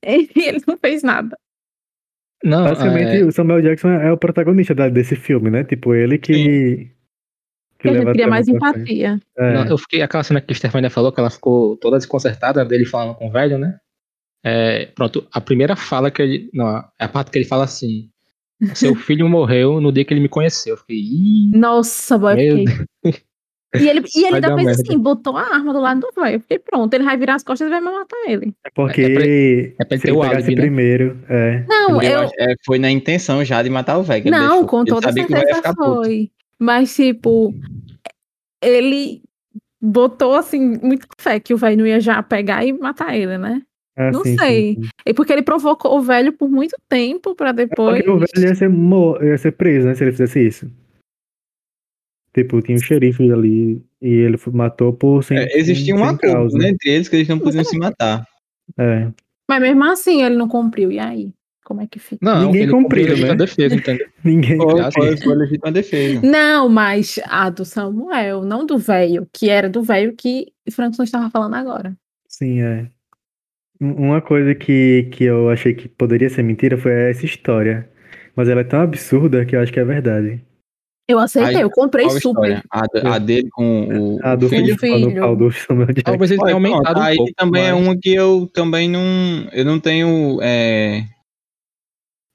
[0.04, 1.36] E ele não fez nada.
[2.44, 5.64] Não, Basicamente, é, o Samuel Jackson é o protagonista desse filme, né?
[5.64, 6.88] Tipo, ele que.
[7.78, 9.20] Porque a gente cria mais pra empatia.
[9.38, 9.54] É.
[9.54, 10.02] não, eu fiquei.
[10.02, 13.30] Aquela cena que a Stefania falou, que ela ficou toda desconcertada dele falando com o
[13.30, 13.78] velho, né?
[14.44, 16.50] É, pronto, a primeira fala que ele.
[16.52, 18.08] Não, é a parte que ele fala assim.
[18.74, 20.74] Seu filho morreu no dia que ele me conheceu.
[20.74, 20.96] Eu fiquei.
[20.98, 22.64] Ih, Nossa, boy, fiquei.
[23.76, 24.70] E ele, e ele merda.
[24.70, 26.36] assim, botou a arma do lado do velho.
[26.36, 28.54] Eu fiquei pronto, ele vai virar as costas e vai me matar ele.
[28.66, 30.60] É porque É pra- é pra ele se ter ele o pegasse álibi, né?
[30.62, 31.64] primeiro, é.
[31.68, 34.22] Não, Eu eu, é, foi na intenção já de matar o velho.
[34.24, 34.66] que Não, deixou.
[34.66, 36.30] com toda que o certeza foi.
[36.58, 37.54] Mas, tipo,
[38.62, 39.22] ele
[39.80, 43.62] botou, assim, muito fé que o velho não ia já pegar e matar ele, né?
[43.96, 44.74] Ah, Não sim, sei.
[44.74, 44.80] sim.
[45.06, 47.96] E porque ele provocou o velho por muito tempo pra depois.
[47.98, 49.94] Porque o velho ia ser, mo- ia ser preso, né?
[49.94, 50.70] Se ele fizesse isso.
[52.32, 55.38] Tipo, tinha um xerife ali e ele matou por sem.
[55.38, 56.58] É, existia um acordo causa.
[56.58, 58.24] né, entre eles que eles não podiam se matar.
[58.78, 59.10] É.
[59.50, 60.92] Mas mesmo assim, ele não cumpriu.
[60.92, 61.32] E aí?
[61.68, 62.18] Como é que fica?
[62.24, 63.34] Não, Ninguém ele cumpriu, cumpriu a né?
[63.34, 64.06] defesa, entendeu?
[64.24, 64.56] Ninguém.
[64.56, 66.20] Foi, legítima defesa.
[66.26, 71.28] Não, mas a do Samuel, não do velho, que era do velho que Frankson estava
[71.28, 71.94] falando agora.
[72.26, 72.86] Sim, é.
[73.78, 77.86] Um- Uma coisa que, que eu achei que poderia ser mentira foi essa história.
[78.34, 80.42] Mas ela é tão absurda que eu acho que é verdade.
[81.06, 82.62] Eu aceitei, Aí, eu comprei Qual super.
[82.72, 85.20] A, a dele com o, A do filho filho?
[85.20, 86.02] pau do Samuel Jackson.
[86.12, 87.32] Talvez ele aumentado um aí pouco.
[87.36, 89.00] também é mas- uma que eu também não,
[89.52, 91.04] eu não tenho é,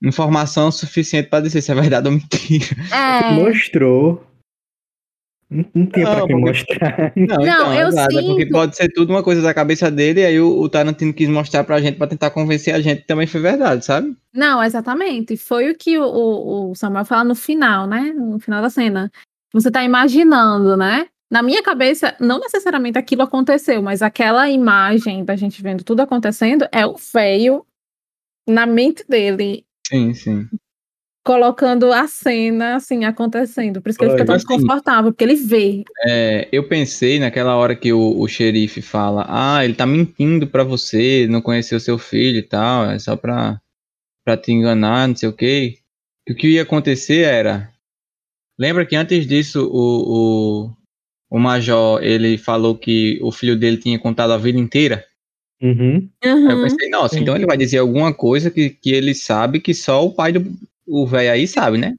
[0.04, 2.66] informação suficiente para dizer se é verdade ou mentira.
[2.94, 4.24] É, Mostrou.
[5.50, 7.14] Não, não tinha pra Não, que porque- mostrar.
[7.16, 10.22] Não, então, eu exato, é porque sinto- pode ser tudo uma coisa da cabeça dele,
[10.22, 13.08] e aí o, o Tarantino quis mostrar pra gente pra tentar convencer a gente que
[13.08, 14.16] também foi verdade, sabe?
[14.34, 15.38] não, exatamente.
[15.38, 18.14] Foi o que o- o, o Samuel fala no final, né?
[18.16, 19.12] No final da cena.
[19.54, 21.06] Você tá imaginando, né?
[21.32, 26.68] Na minha cabeça, não necessariamente aquilo aconteceu, mas aquela imagem da gente vendo tudo acontecendo
[26.72, 27.64] é o feio
[28.48, 30.48] na mente dele, Sim, sim.
[31.26, 33.82] colocando a cena assim acontecendo.
[33.82, 35.84] Por isso que ele fica tão assim, desconfortável, porque ele vê.
[36.06, 40.64] É, eu pensei naquela hora que o, o xerife fala, ah, ele tá mentindo pra
[40.64, 43.60] você, não conheceu seu filho e tal, é só pra,
[44.26, 45.78] pra te enganar, não sei o quê.
[46.26, 47.72] Que o que ia acontecer era,
[48.60, 54.00] lembra que antes disso o, o, o Major, ele falou que o filho dele tinha
[54.00, 55.06] contado a vida inteira?
[55.64, 56.10] Uhum.
[56.22, 57.22] Aí eu pensei, nossa, Sim.
[57.22, 60.52] então ele vai dizer alguma coisa que, que ele sabe que só o pai do
[60.86, 61.94] o velho aí sabe, né?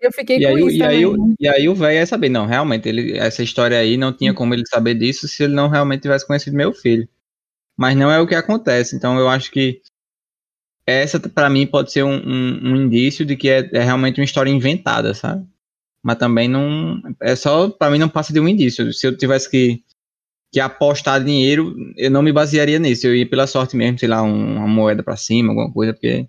[0.00, 2.06] Eu fiquei E com aí, o- isso e, aí, o- e aí o velho ia
[2.06, 5.52] saber, não, realmente, ele, essa história aí não tinha como ele saber disso se ele
[5.54, 7.06] não realmente tivesse conhecido meu filho.
[7.76, 9.80] Mas não é o que acontece, então eu acho que
[10.86, 14.24] essa pra mim pode ser um, um- um indício de que é, é realmente uma
[14.24, 15.44] história inventada, sabe?
[16.02, 18.92] Mas também não, é só, pra mim não passa de um indício.
[18.92, 19.82] Se eu tivesse que,
[20.52, 24.22] que apostar dinheiro, eu não me basearia nisso, eu ia pela sorte mesmo, sei lá,
[24.22, 26.26] um- uma moeda pra cima, alguma coisa, porque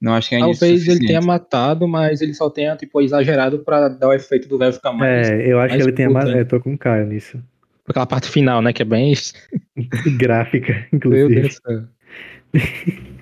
[0.00, 3.60] não acho que é indício Talvez ele tenha matado, mas ele só tenha, tipo, exagerado
[3.60, 5.30] pra dar o efeito do velho ficar mais.
[5.30, 6.28] É, eu acho que ele mais.
[6.28, 6.40] né?
[6.40, 7.38] Eu tô com cara nisso.
[7.86, 8.72] Aquela parte final, né?
[8.72, 9.12] Que é bem.
[10.18, 11.50] Gráfica, Meu inclusive.
[11.50, 11.84] Céu.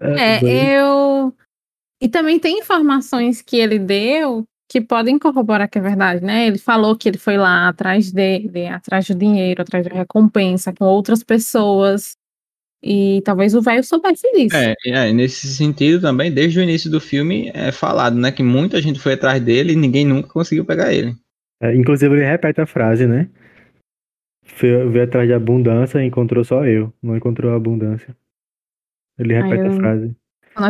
[0.00, 1.34] É, eu.
[2.00, 6.46] E também tem informações que ele deu que podem corroborar que é verdade, né?
[6.46, 10.84] Ele falou que ele foi lá atrás dele, atrás do dinheiro, atrás da recompensa com
[10.84, 12.16] outras pessoas.
[12.82, 14.54] E talvez o velho soubesse disso.
[14.56, 18.80] É, é, nesse sentido também, desde o início do filme é falado, né, que muita
[18.80, 21.16] gente foi atrás dele e ninguém nunca conseguiu pegar ele.
[21.60, 23.28] É, inclusive, ele repete a frase, né?
[24.44, 26.92] Foi- Veio atrás de abundância e encontrou só eu.
[27.02, 28.16] Não encontrou a abundância.
[29.18, 30.16] Ele repete eu- a frase.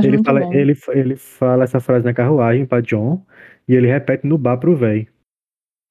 [0.05, 0.53] Ele fala, bom.
[0.53, 3.24] ele, ele fala essa frase na carruagem pra John
[3.68, 5.08] e ele repete no bar pro véi.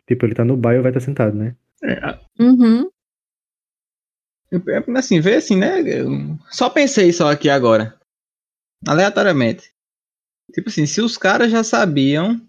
[0.07, 1.55] Tipo, ele tá no bar e o véi tá sentado, né?
[2.39, 2.89] Uhum.
[4.51, 6.07] Eu- eu- Assim, vê assim, né, eu
[6.49, 7.99] só pensei só aqui agora,
[8.87, 9.71] aleatoriamente.
[10.53, 12.41] Tipo assim, se os caras já sabiam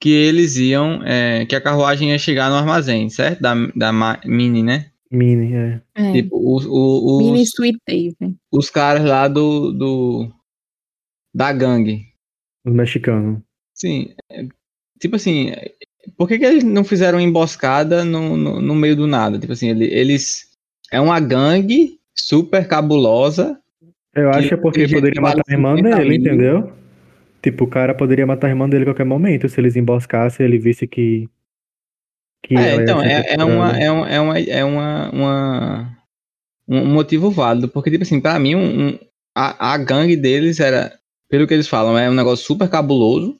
[0.00, 3.40] que eles iam, é, que a carruagem ia chegar no armazém, certo?
[3.40, 4.92] Da, da Ma- Mini, né?
[5.10, 5.82] Mini, é.
[5.94, 6.12] É.
[6.12, 8.36] Tipo, os, o- Mini os, Sweet Dave.
[8.52, 10.32] os caras lá do, do
[11.34, 12.12] da gangue.
[12.66, 13.40] Os mexicanos.
[13.74, 14.44] Sim, é,
[15.00, 15.52] tipo assim,
[16.16, 19.38] por que, que eles não fizeram emboscada no, no, no meio do nada?
[19.38, 20.52] Tipo assim, ele- eles.
[20.92, 23.58] É uma gangue super cabulosa.
[24.14, 26.72] Eu acho Que é porque poderia matar a irmã 50 dele, entendeu?
[27.42, 30.58] Tipo, o cara poderia matar a irmã dele a qualquer momento se eles emboscassem ele
[30.58, 31.28] visse que.
[32.42, 35.98] que É, então, é, é, uma, é, uma, é, uma, é uma, uma-
[36.68, 37.68] um motivo válido.
[37.68, 38.98] Porque, tipo assim, pra mim, um, um-
[39.34, 40.96] a, a gangue deles era,
[41.28, 43.36] pelo que eles falam, é um negócio super cabuloso.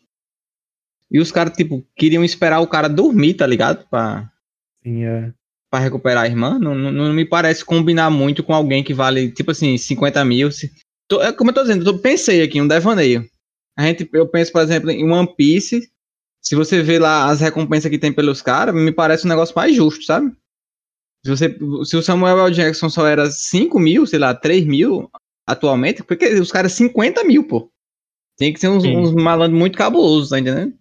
[1.14, 3.86] E os caras, tipo, queriam esperar o cara dormir, tá ligado?
[3.88, 4.28] Pra,
[4.82, 5.32] Sim, é.
[5.70, 6.58] pra recuperar a irmã.
[6.58, 10.50] Não, não, não me parece combinar muito com alguém que vale, tipo assim, 50 mil.
[10.50, 10.72] Se-
[11.08, 13.24] tô- é como eu tô dizendo, eu pensei aqui, um devaneio.
[13.78, 15.88] A gente, eu penso, por exemplo, em One Piece.
[16.42, 19.74] Se você vê lá as recompensas que tem pelos caras, me parece um negócio mais
[19.74, 20.30] justo, sabe?
[21.24, 22.52] Se, você, se o Samuel L.
[22.54, 25.08] Jackson só era 5 mil, sei lá, 3 mil
[25.48, 27.70] atualmente, porque os caras 50 mil, pô.
[28.36, 28.96] Tem que ser uns, Sim.
[28.96, 30.74] uns malandros muito cabulosos, tá entendendo?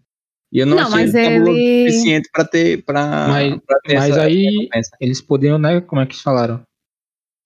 [0.53, 4.09] E eu não, Não, achei mas ele suficiente pra ter, pra, Mas- pra ter Mas
[4.11, 4.91] essa aí recompensa.
[5.01, 5.81] eles podiam, né?
[5.81, 6.61] Como é que eles falaram?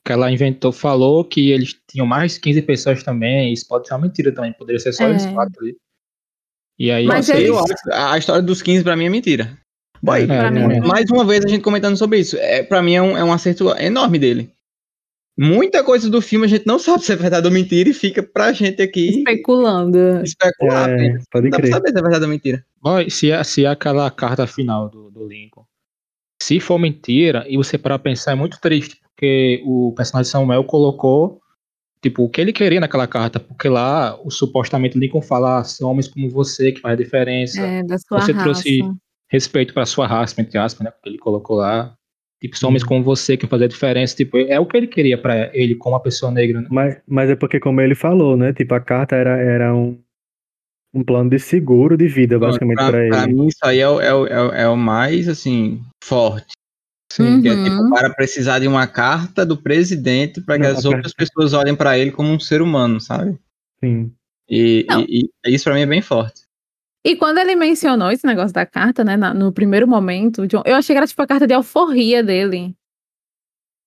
[0.06, 3.54] Que ela inventou, falou que eles tinham mais 15 pessoas também.
[3.54, 4.52] Isso pode ser uma mentira também.
[4.54, 5.12] Poderia ser só É.
[5.12, 5.78] eles quatro ali.
[6.78, 9.58] E aí, Mas eles- Eu acho, a história dos 15 pra mim é mentira.
[10.04, 10.80] Boy, É, é.
[10.82, 12.36] mais uma vez a gente comentando sobre isso.
[12.38, 14.52] É, pra mim é um, é um acerto enorme dele.
[15.40, 18.24] Muita coisa do filme a gente não sabe se é verdade ou mentira e fica
[18.24, 20.22] pra gente aqui Especulando.
[20.24, 20.90] especular.
[20.90, 21.20] É, né?
[21.32, 21.74] pode não dá pra crer.
[21.74, 22.66] saber se é verdade ou mentira.
[22.82, 25.64] Boy, se, é- se é aquela carta final do, do Lincoln,
[26.42, 30.64] se for mentira, e você parar pra pensar, é muito triste, porque o personagem Samuel
[30.64, 31.40] colocou,
[32.02, 35.90] tipo, o que ele queria naquela carta, porque lá o supostamente Lincoln fala, ah, são
[35.90, 37.60] homens como você que faz a diferença.
[37.62, 38.44] É, da sua Você raça.
[38.44, 38.80] trouxe
[39.30, 40.92] respeito pra sua raça, entre aspas, né?
[40.92, 41.97] Porque ele colocou lá.
[42.42, 44.16] Tipo, são homens como você que fazem a diferença.
[44.16, 46.68] Tipo, é o que ele queria pra ele como uma pessoa negra, né?
[46.70, 48.54] Mas, mas é porque, como ele falou, né?
[48.54, 50.00] Tipo, a carta era, era um,
[50.94, 53.34] um plano de seguro de vida, basicamente, pra, pra pra ele.
[53.34, 56.54] mim, isso aí é, o- é, o- é, o- é o mais, assim, forte.
[57.12, 57.42] Sim.
[57.42, 57.64] Que é Uhum.
[57.64, 61.76] tipo, para precisar de uma carta do presidente para que Não, as outras pessoas olhem
[61.76, 63.36] para ele como um ser humano, sabe?
[63.84, 64.12] Sim.
[64.50, 66.42] E, e- e isso para mim é bem forte.
[67.08, 70.94] E quando ele mencionou esse negócio da carta, né, no primeiro momento, John, eu achei
[70.94, 72.76] que era tipo a carta de alforria dele.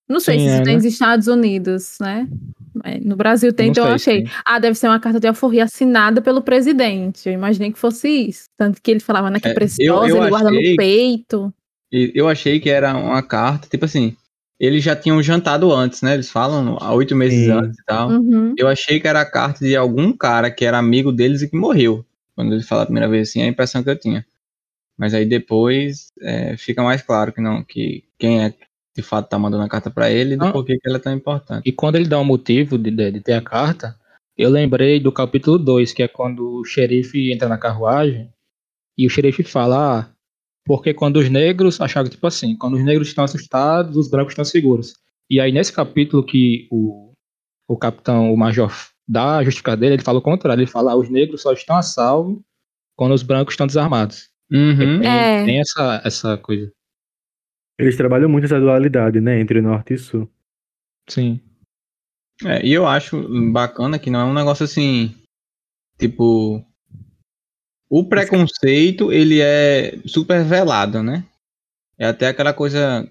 [0.09, 0.77] Não sei Sim, se isso é, tem né?
[0.77, 2.27] nos Estados Unidos, né?
[2.75, 4.27] Mas No Brasil tem, Não então eu achei.
[4.27, 4.33] sim.
[4.45, 7.29] Ah, deve ser uma carta de alforria assinada pelo presidente.
[7.29, 8.45] Eu imaginei que fosse isso.
[8.57, 11.53] Tanto que ele falava, né, que É, eu- preciosa, eu ele guarda no peito.
[11.93, 14.17] Eu achei que era uma carta, tipo assim,
[14.59, 16.15] eles já tinham jantado antes, né?
[16.15, 17.51] Eles falam há oito meses Sim.
[17.53, 18.09] antes e tal.
[18.11, 18.55] Uhum.
[18.57, 21.57] Eu achei que era a carta de algum cara que era amigo deles e que
[21.57, 22.05] morreu.
[22.41, 24.27] Quando ele fala a primeira vez assim, é a impressão que eu tinha.
[24.99, 28.65] Mas aí depois é, fica mais claro que não, que quem é que
[28.97, 30.53] de fato tá mandando a carta para ele e do Ah.
[30.53, 31.63] porquê que ela é tão importante.
[31.69, 33.95] E quando ele dá o motivo de, de, de ter a carta,
[34.37, 38.33] eu lembrei do capítulo 2, que é quando o xerife entra na carruagem
[38.97, 40.11] e o xerife fala, ah,
[40.65, 44.45] porque quando os negros acharam tipo assim, quando os negros estão assustados, os brancos estão
[44.45, 44.95] seguros.
[45.29, 47.13] E aí nesse capítulo que o,
[47.69, 48.73] o capitão, o major
[49.11, 51.77] dá a justificativa dele, ele fala o contrário, ele fala, ah, os negros só estão
[51.77, 52.45] a salvo
[52.97, 54.31] quando os brancos estão desarmados.
[54.53, 55.01] Uhum.
[55.01, 55.45] Tem, É.
[55.45, 56.71] tem essa, essa coisa.
[57.79, 59.41] Eles trabalham muito essa dualidade, né?
[59.41, 60.31] Entre norte e sul.
[61.09, 61.41] Sim.
[62.45, 65.15] É, e eu acho bacana que não é um negócio assim,
[65.99, 66.65] tipo,
[67.89, 71.25] o preconceito ele é super velado, né?
[71.99, 73.11] É até aquela coisa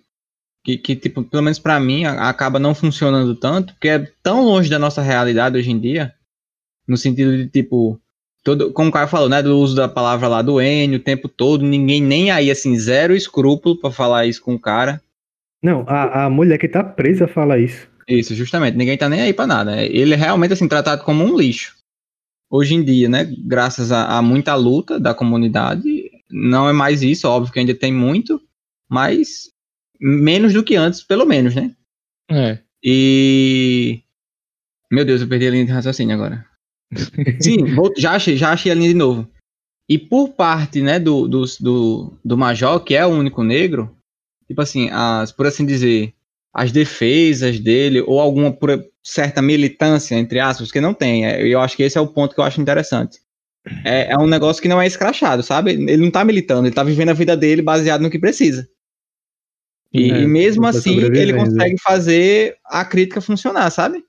[0.64, 4.70] que, que tipo, pelo menos pra mim, acaba não funcionando tanto, porque é tão longe
[4.70, 6.14] da nossa realidade hoje em dia,
[6.88, 7.99] no sentido de tipo,
[8.43, 11.28] todo, como o Caio falou, né, do uso da palavra lá do N o tempo
[11.28, 15.01] todo, ninguém nem aí assim, zero escrúpulo pra falar isso com o cara.
[15.62, 17.88] Não, a, a mulher que tá presa fala isso.
[18.07, 18.76] Isso, justamente.
[18.76, 19.84] Ninguém tá nem aí pra nada.
[19.86, 21.76] Ele é realmente assim tratado como um lixo.
[22.49, 23.32] Hoje em dia, né?
[23.45, 27.28] Graças a, a muita luta da comunidade, não é mais isso.
[27.28, 28.41] Óbvio que ainda tem muito,
[28.89, 29.51] mas
[30.00, 31.72] menos do que antes, pelo menos, né?
[32.32, 32.60] É.
[32.84, 34.02] E
[34.91, 36.45] meu Deus, eu perdi a linha de raciocínio agora.
[37.39, 37.66] Sim,
[37.97, 39.28] já achei, já achei a linha de novo.
[39.88, 43.95] E por parte, né, do, do, do, do Major, que é o único negro,
[44.47, 46.14] tipo assim, as, por assim dizer,
[46.54, 48.56] as defesas dele, ou alguma
[49.04, 51.26] certa militância, entre aspas, que não tem.
[51.26, 53.20] É, Eu acho que esse é o ponto que eu acho interessante.
[53.84, 55.72] É, é um negócio que não é escrachado, sabe?
[55.72, 58.68] Ele não tá militando, ele tá vivendo a vida dele baseado no que precisa.
[59.92, 61.38] E, É, e mesmo assim, ele sobrevivendo.
[61.38, 64.04] consegue fazer a crítica funcionar, sabe?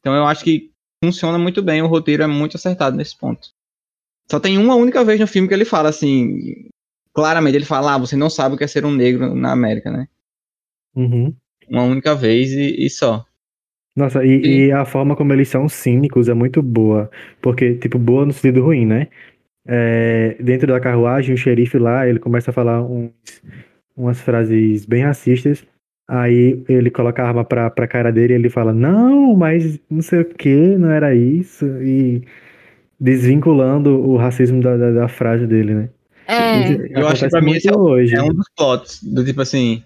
[0.00, 0.70] Então eu acho que
[1.04, 3.48] funciona muito bem, o roteiro é muito acertado nesse ponto.
[4.30, 6.68] Só tem uma única vez no filme que ele fala assim,
[7.14, 9.90] claramente ele fala, ah, você não sabe o que é ser um negro na América,
[9.90, 10.08] né?
[10.94, 11.34] Uhum.
[11.68, 13.24] Uma única vez e, e só.
[13.96, 17.10] Nossa, e, e a forma como eles são cínicos é muito boa.
[17.42, 19.08] Porque, tipo, boa no sentido ruim, né?
[19.66, 23.12] É, dentro da carruagem, o xerife lá, ele começa a falar uns,
[23.98, 25.64] umas frases bem racistas.
[26.08, 30.00] Aí ele coloca a arma pra, pra cara dele e ele fala, não, mas não
[30.00, 31.66] sei o que, não era isso.
[31.82, 32.22] E
[32.98, 35.88] desvinculando o racismo da, da, da frase dele, né?
[36.26, 36.60] É.
[36.72, 38.14] Isso Eu acho que pra mim esse é hoje.
[38.14, 39.82] É um dos plots, do tipo assim,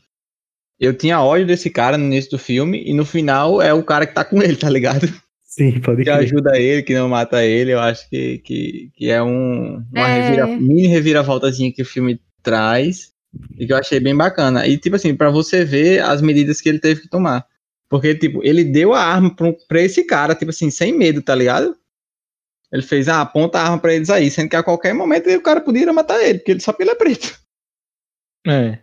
[0.80, 4.06] eu tinha ódio desse cara no início do filme e no final é o cara
[4.06, 5.06] que tá com ele, tá ligado?
[5.42, 6.14] Sim, pode que crer.
[6.16, 10.22] ajuda ele, que não mata ele, eu acho que, que, que é um, uma É.
[10.22, 13.11] revira- mini reviravoltazinha que o filme traz
[13.56, 14.66] e que eu achei bem bacana.
[14.66, 17.46] E, tipo assim, pra você ver as medidas que ele teve que tomar.
[17.88, 21.34] Porque, tipo, ele deu a arma pra, pra esse cara, tipo assim, sem medo, tá
[21.34, 21.76] ligado?
[22.72, 25.42] Ele fez, ah, aponta a arma pra eles aí, sendo que a qualquer momento o
[25.42, 27.38] cara poderia matar ele, porque ele só ele é preto.
[28.46, 28.78] É.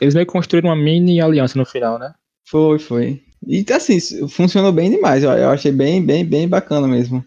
[0.00, 2.14] Eles meio que construíram uma mini aliança no final, né?
[2.48, 3.22] Foi, foi.
[3.46, 3.98] E assim,
[4.28, 5.22] funcionou bem demais.
[5.22, 7.24] Eu, eu achei bem, bem, bem bacana mesmo.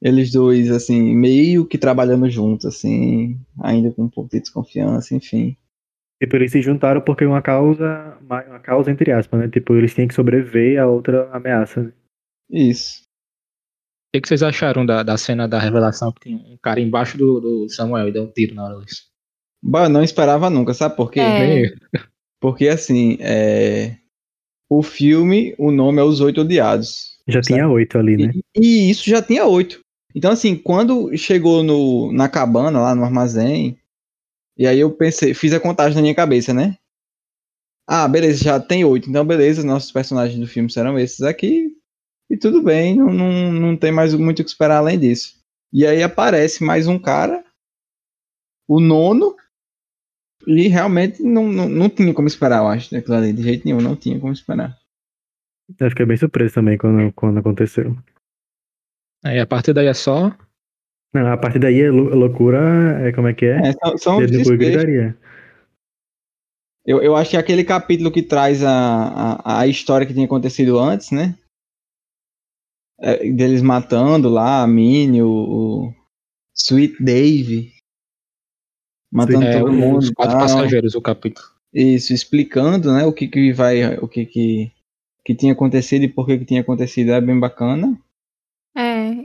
[0.00, 5.56] Eles dois, assim, meio que trabalhando juntos, assim, ainda com um pouco de desconfiança, enfim.
[6.22, 9.48] Tipo, eles se juntaram porque uma causa, uma causa entre aspas, né?
[9.48, 11.82] Tipo, eles têm que sobreviver a outra ameaça.
[11.82, 11.92] né?
[12.50, 13.02] Isso.
[13.02, 17.18] O que, que vocês acharam da, da cena da revelação que tem um cara embaixo
[17.18, 19.04] do, do Samuel e deu um tiro na hora disso?
[19.62, 21.20] Bah, eu não esperava nunca, sabe por quê?
[21.20, 21.74] É.
[22.40, 23.96] Porque, assim, é...
[24.70, 27.16] o filme, o nome é Os Oito Odiados.
[27.28, 28.32] Já tinha oito ali, né?
[28.54, 29.80] E, e isso já tinha oito.
[30.14, 33.76] Então, assim, quando chegou no, na cabana, lá no armazém,
[34.56, 36.76] e aí eu pensei, fiz a contagem na minha cabeça, né?
[37.88, 39.08] Ah, beleza, já tem oito.
[39.08, 41.76] Então, beleza, nossos personagens do filme serão esses aqui.
[42.28, 45.36] E tudo bem, não, não, não tem mais muito o que esperar além disso.
[45.72, 47.44] E aí aparece mais um cara,
[48.68, 49.36] o nono,
[50.46, 53.80] e realmente não, não, não tinha como esperar, eu acho, daquilo ali, de jeito nenhum,
[53.80, 54.76] não tinha como esperar.
[55.78, 57.96] Eu fiquei bem surpreso também quando, quando aconteceu.
[59.24, 60.36] Aí a partir daí é só.
[61.22, 63.68] Não, a partir daí é lou- loucura, é como é que é?
[63.68, 65.16] É, são, são gritaria.
[66.84, 70.26] Eu, eu acho que é aquele capítulo que traz a, a, a história que tinha
[70.26, 71.34] acontecido antes, né?
[73.00, 75.94] É, deles matando lá a Minnie, o, o
[76.54, 77.72] Sweet Dave.
[79.12, 79.98] Matando É, todo mundo.
[79.98, 81.46] os quatro passageiros, o capítulo.
[81.72, 84.72] Isso, explicando, né, o que que vai, o que que,
[85.24, 87.98] que tinha acontecido e por que que tinha acontecido, é bem bacana.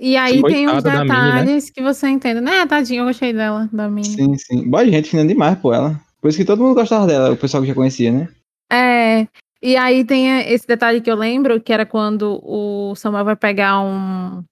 [0.03, 0.99] E aí tem uns né?
[0.99, 2.41] detalhes que você entende.
[2.41, 4.09] Né, tadinha, eu gostei dela, da Minnie.
[4.15, 4.67] Sim, sim.
[4.67, 6.01] Boa gente finando demais por ela.
[6.19, 8.27] Por isso que todo mundo gostava dela, o pessoal que já conhecia, né?
[8.71, 9.27] É,
[9.61, 13.79] e aí tem esse detalhe que eu lembro, que era quando o Samuel vai pegar
[13.79, 14.43] um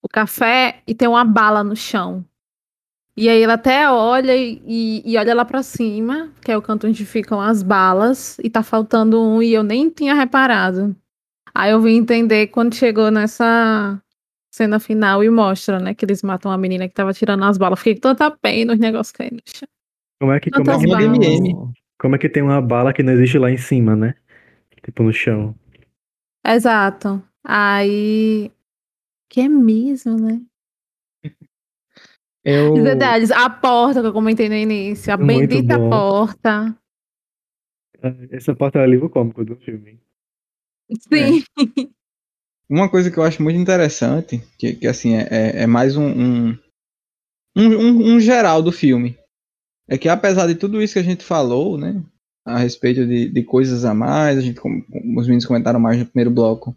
[0.00, 2.24] o café e tem uma bala no chão.
[3.16, 6.62] E aí ele até olha e, e- e olha lá pra cima, que é o
[6.62, 10.94] canto onde ficam as balas, e tá faltando um e eu nem tinha reparado.
[11.52, 14.00] Aí eu vim entender quando chegou nessa
[14.56, 17.78] cena final e mostra, né, que eles matam a menina que tava tirando as balas.
[17.78, 19.68] Fiquei com tanta pena os negócios caindo no chão.
[20.18, 23.38] Como é que, como é um- como é que tem uma bala que não existe
[23.38, 24.14] lá em cima, né?
[24.82, 25.54] Tipo no chão.
[26.46, 27.22] Exato.
[27.44, 28.50] Aí.
[29.28, 30.40] Que é mesmo, né?
[32.44, 35.90] Eu, Os detalhes, a porta que eu comentei no início, a Muito bendita bom.
[35.90, 36.78] porta.
[38.30, 40.00] Essa parte é o alívio cômico do filme.
[41.12, 41.42] Sim.
[42.68, 46.06] Uma coisa que eu acho muito interessante, que, que assim, é, é- é mais um,
[46.06, 46.58] um,
[47.56, 49.16] um, um- geral do filme,
[49.88, 52.02] é que apesar de tudo isso que a gente falou, né,
[52.46, 54.84] a respeito de, de coisas a mais, a gente, como
[55.18, 56.76] os meninos comentaram mais no primeiro bloco,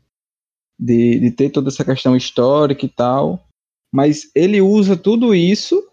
[0.80, 3.46] de, de ter toda essa questão histórica e tal,
[3.94, 5.84] mas ele usa tudo isso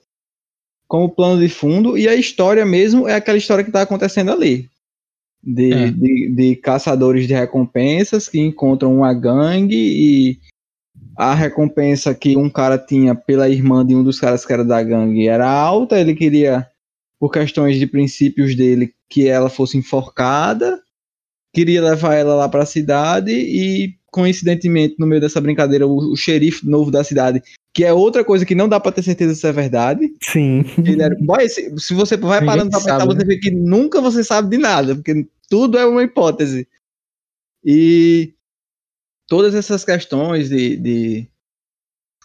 [0.88, 4.70] como plano de fundo e a história mesmo é aquela história que está acontecendo ali.
[5.48, 5.90] De, É.
[5.92, 10.38] de, de caçadores de recompensas que encontram uma gangue e
[11.16, 14.82] a recompensa que um cara tinha pela irmã de um dos caras que era da
[14.82, 16.66] gangue era alta, ele queria,
[17.18, 20.80] por questões de princípios dele, que ela fosse enforcada,
[21.54, 26.16] queria levar ela lá para a cidade e, coincidentemente, no meio dessa brincadeira, o, o
[26.16, 27.40] xerife novo da cidade,
[27.72, 30.64] que é outra coisa que não dá para ter certeza se é verdade, Sim.
[30.78, 33.24] ele era, boy, se, se você vai parando pra pensar, sabe, você né?
[33.26, 36.68] vê que nunca você sabe de nada, porque tudo é uma hipótese.
[37.64, 38.34] E
[39.28, 41.28] todas essas questões de, de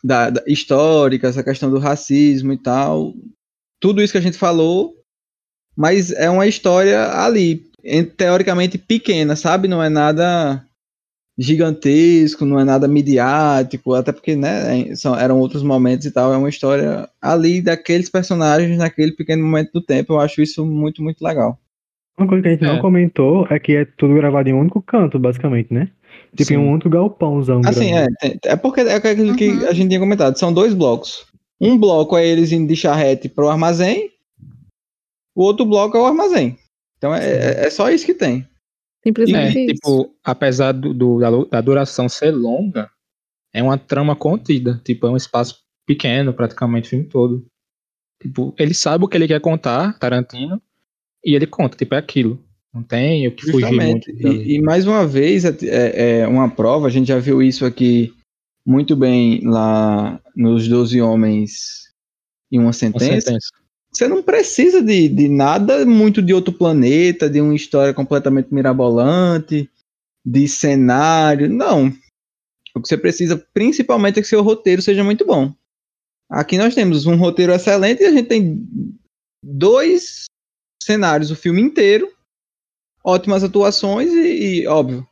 [0.04, 3.14] da, da- histórica, essa questão do racismo e tal,
[3.80, 4.96] tudo isso que a gente falou,
[5.78, 7.66] mas é uma história ali,
[8.18, 9.68] teoricamente pequena, sabe?
[9.68, 10.66] Não é nada
[11.38, 16.38] gigantesco, não é nada midiático, até porque, né, são, eram outros momentos e tal, é
[16.38, 21.24] uma história ali daqueles personagens naquele pequeno momento do tempo, eu acho isso muito, muito
[21.24, 21.60] legal.
[22.18, 22.82] Uma coisa que a gente não É.
[22.82, 25.90] comentou é que é tudo gravado em um único canto, basicamente, né?
[26.36, 26.54] Tipo, Sim.
[26.56, 27.62] em um único galpãozão.
[27.66, 28.16] Assim, grande.
[28.24, 29.68] é, é porque é aquilo que Uhum.
[29.68, 31.26] a gente tinha comentado, são dois blocos.
[31.60, 34.12] Um bloco é eles indo de charrete pro armazém,
[35.36, 36.58] o outro bloco é o armazém.
[36.98, 38.42] Então é, é- é só isso que tem.
[38.42, 39.74] É, Simplesmente isso.
[39.76, 42.90] tipo, apesar do, do- da, da duração ser longa,
[43.54, 44.80] é uma trama contida.
[44.84, 47.46] Tipo, é um espaço pequeno, praticamente o filme todo.
[48.22, 50.62] Tipo, ele sabe o que ele quer contar, Tarantino,
[51.24, 52.44] e ele conta, tipo, é aquilo.
[52.74, 54.10] Não tem o que fugir muito.
[54.12, 57.66] E, e mais uma vez, é, é- é uma prova, a gente já viu isso
[57.66, 58.14] aqui
[58.66, 61.90] muito bem lá nos Doze Homens
[62.52, 63.22] em uma Uma sentença.
[63.30, 63.50] sentença.
[63.92, 69.70] Você não precisa de, de nada muito de outro planeta, de uma história completamente mirabolante,
[70.26, 71.50] de cenário.
[71.50, 71.88] Não.
[72.74, 75.54] O que você precisa, principalmente, é que seu roteiro seja muito bom.
[76.30, 78.66] Aqui nós temos um roteiro excelente e a gente tem
[79.44, 80.24] dois
[80.84, 82.12] cenários, o filme inteiro,
[83.04, 85.08] ótimas atuações e, e, óbvio,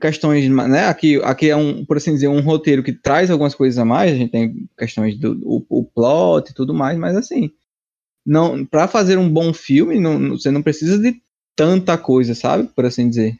[0.00, 0.86] questões, né?
[0.86, 4.12] Aqui, aqui é um, por assim dizer, um roteiro que traz algumas coisas a mais.
[4.12, 7.50] A gente tem questões do o, o plot e tudo mais, mas assim,
[8.24, 11.20] não, para fazer um bom filme, não, você não precisa de
[11.54, 12.68] tanta coisa, sabe?
[12.68, 13.38] Por assim dizer.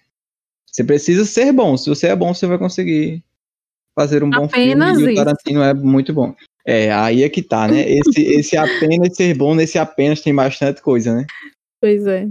[0.67, 1.77] Você precisa ser bom.
[1.77, 3.23] Se você é bom, você vai conseguir
[3.95, 5.03] fazer um bom Apenas filme.
[5.03, 5.25] E o isso.
[5.25, 6.35] Tarantino é muito bom.
[6.67, 7.89] É, aí é que tá, né?
[7.89, 11.25] Esse, esse apenas ser bom, nesse apenas tem bastante coisa, né?
[11.81, 12.29] Pois é.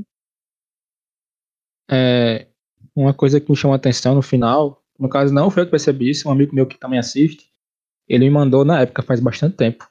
[1.89, 2.47] É,
[2.93, 5.71] uma coisa que me chamou a atenção no final, no caso não foi eu que
[5.71, 7.49] percebi isso, um amigo meu que também assiste,
[8.09, 9.87] ele me mandou na época, faz bastante tempo.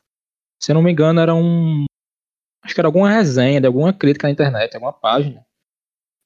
[0.61, 1.85] Se eu não me engano, era um.
[2.63, 5.45] Acho que era alguma resenha, de alguma crítica na internet, alguma página,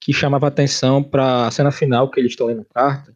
[0.01, 3.15] que chamava atenção pra cena final que eles estão lendo carta.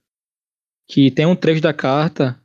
[0.87, 2.42] que tem um trecho da carta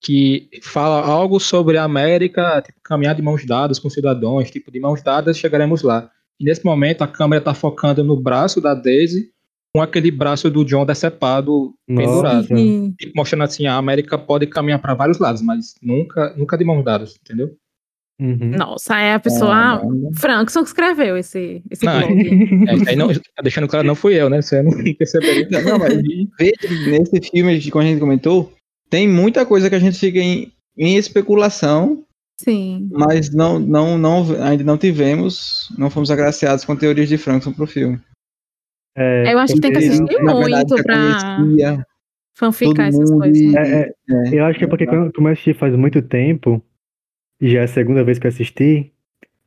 [0.00, 4.80] que fala algo sobre a América, tipo, caminhar de mãos dadas com cidadãos, tipo, de
[4.80, 6.10] mãos dadas chegaremos lá.
[6.38, 9.30] E nesse momento a câmera tá focando no braço da Daisy
[9.74, 12.46] com aquele braço do John decepado pendurado.
[12.46, 16.84] Tipo, mostrando assim, a América pode caminhar para vários lados, mas nunca, nunca de mãos
[16.84, 17.56] dadas, entendeu?
[18.20, 18.50] Uhum.
[18.56, 19.54] Nossa, é a pessoa.
[19.54, 20.12] Ah, não.
[20.12, 22.28] Frankson que escreveu esse, esse Não, blog.
[22.86, 23.08] É, aí não,
[23.42, 24.42] deixando claro, não fui eu, né?
[24.42, 25.48] Você não perceberia.
[25.62, 26.02] Não, mas
[26.36, 28.52] veja, nesse filme, como a gente comentou,
[28.90, 32.04] tem muita coisa que a gente fica em, em especulação,
[32.40, 32.88] Sim.
[32.92, 37.66] mas não, não, não, ainda não tivemos, não fomos agraciados com teorias de Frankson pro
[37.66, 38.00] filme.
[38.96, 40.96] É, Eu acho que tem que assistir verdade, muito já pra
[41.36, 41.86] conhecia
[42.36, 43.38] fanficar essas mundo coisas.
[43.38, 44.34] e- É, é, é.
[44.40, 46.62] eu acho que é porque quando como eu assisti faz muito tempo,
[47.40, 48.92] e já é a segunda vez que eu assisti,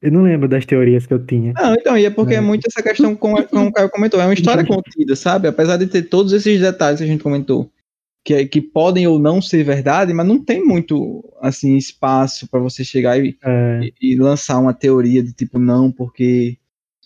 [0.02, 1.54] eu não lembro das teorias que eu tinha.
[1.54, 2.42] Não, então, e é porque é É.
[2.42, 5.48] muito essa questão, como, como o Caio comentou, é uma história contida, sabe?
[5.48, 7.70] Apesar de ter todos esses detalhes que a gente comentou,
[8.24, 12.84] que, que podem ou não ser verdade, mas não tem muito, assim, espaço para você
[12.84, 16.58] chegar e, É, e- e lançar uma teoria de tipo, não, porque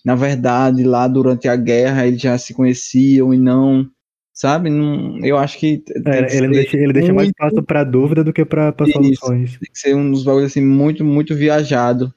[0.03, 3.89] na verdade lá durante a guerra eles já se conheciam e não,
[4.33, 4.69] sabe?
[4.69, 8.43] Não, eu acho que é, ele, deixa, ele deixa mais espaço pra dúvida do que
[8.43, 8.93] Isso.
[8.93, 9.51] soluções.
[9.57, 12.13] tem que ser um dos bagulhos assim muito, muito viajado.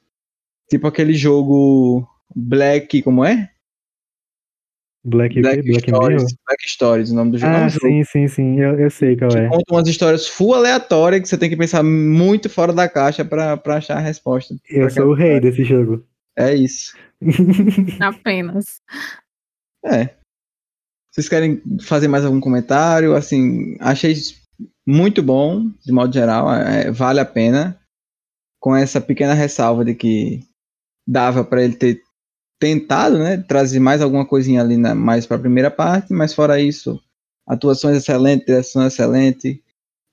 [0.69, 3.49] Tipo aquele jogo Black, como é?
[5.09, 6.23] Black, Black, Black Stories.
[6.23, 6.37] Mirror?
[6.47, 7.51] Black Stories, o nome do jogo.
[7.53, 9.47] é Ah, um jogo sim, sim, sim, eu, eu sei qual que é.
[9.49, 13.57] conta umas histórias full aleatórias que você tem que pensar muito fora da caixa pra,
[13.57, 14.55] pra achar a resposta.
[14.69, 15.51] Eu sou o rei história.
[15.51, 16.05] desse jogo.
[16.37, 16.95] É isso.
[17.99, 18.81] Apenas.
[19.85, 20.09] É.
[21.11, 23.15] Vocês querem fazer mais algum comentário?
[23.15, 24.13] Assim, achei
[24.87, 27.77] muito bom, de modo geral, é, vale a pena.
[28.61, 30.41] Com essa pequena ressalva de que
[31.07, 32.01] dava para ele ter
[32.59, 36.59] tentado, né, trazer mais alguma coisinha ali na, mais para a primeira parte, mas fora
[36.59, 36.99] isso,
[37.47, 39.63] atuações excelentes, direção excelente,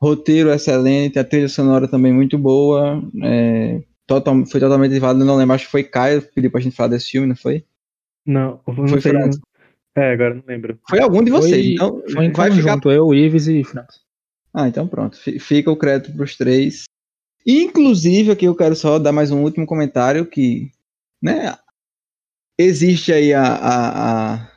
[0.01, 5.55] roteiro excelente, a trilha sonora também muito boa, é, total, foi totalmente válido, não lembro,
[5.55, 7.65] acho que foi Caio que pediu pra gente falar desse filme, não foi?
[8.25, 9.01] Não, não Foi.
[9.01, 9.41] França.
[9.97, 10.79] É, agora não lembro.
[10.89, 14.01] Foi algum de vocês, Foi, então foi em vai ficar conjunto, eu, Ives e França.
[14.53, 15.19] Ah, então pronto.
[15.19, 16.85] Fi- Fica o crédito para os três.
[17.47, 20.71] Inclusive, aqui eu quero só dar mais um último comentário que,
[21.23, 21.57] né,
[22.59, 24.51] existe aí a, a, a,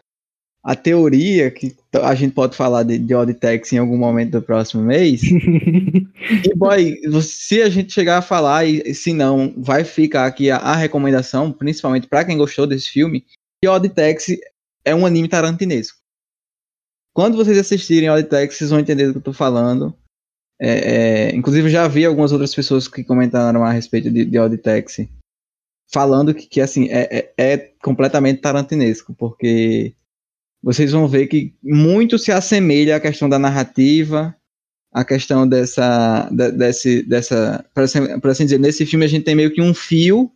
[0.63, 4.41] a teoria que a gente pode falar de, de Odd Tax em algum momento do
[4.41, 5.21] próximo mês.
[6.45, 10.57] E, boy, se a gente chegar a falar, e se não, vai ficar aqui a,
[10.57, 13.25] a recomendação, principalmente para quem gostou desse filme,
[13.61, 14.39] que Odd Taxi
[14.85, 15.97] é um anime tarantinesco.
[17.15, 19.95] Quando vocês assistirem Odd Taxi, vocês vão entender do que eu tô falando.
[20.61, 24.57] É, é, inclusive, já vi algumas outras pessoas que comentaram a respeito de, de Odd
[24.57, 25.09] Taxi,
[25.91, 29.93] falando que, que assim, é, é, é completamente tarantinesco, porque
[30.61, 34.35] vocês vão ver que muito se assemelha à questão da narrativa,
[34.91, 39.35] a questão dessa, de- desse, dessa, por assim, assim dizer, nesse filme a gente tem
[39.35, 40.31] meio que um fio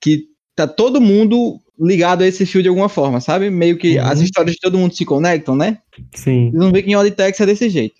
[0.00, 3.50] que tá todo mundo ligado a esse fio de alguma forma, sabe?
[3.50, 4.04] Meio que Uhum.
[4.06, 5.78] as histórias de todo mundo se conectam, né?
[6.14, 6.50] Sim.
[6.50, 7.96] Vocês vão ver que em Auditex é desse jeito.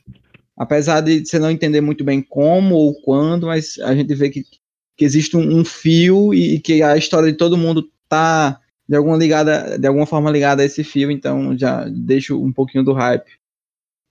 [0.56, 4.44] Apesar de você não entender muito bem como ou quando, mas a gente vê que,
[4.96, 9.16] que existe um, um fio e que a história de todo mundo tá de alguma
[9.16, 13.24] ligada, de alguma forma ligada a esse fio, então já deixo um pouquinho do hype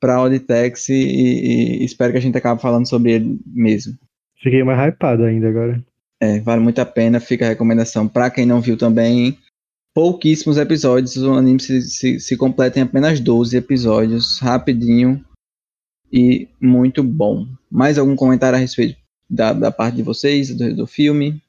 [0.02, 3.94] para Auditex e, e- e espero que a gente acabe falando sobre ele mesmo.
[4.42, 5.82] Fiquei mais hypado ainda agora.
[6.20, 9.38] É, vale muito a pena, fica a recomendação para quem não viu também.
[9.94, 15.24] Pouquíssimos episódios, o anime se, se, se completa em apenas 12 episódios, rapidinho
[16.12, 17.48] e muito bom.
[17.70, 18.98] Mais algum comentário a respeito
[19.34, 21.42] da, da parte de vocês, do, do filme?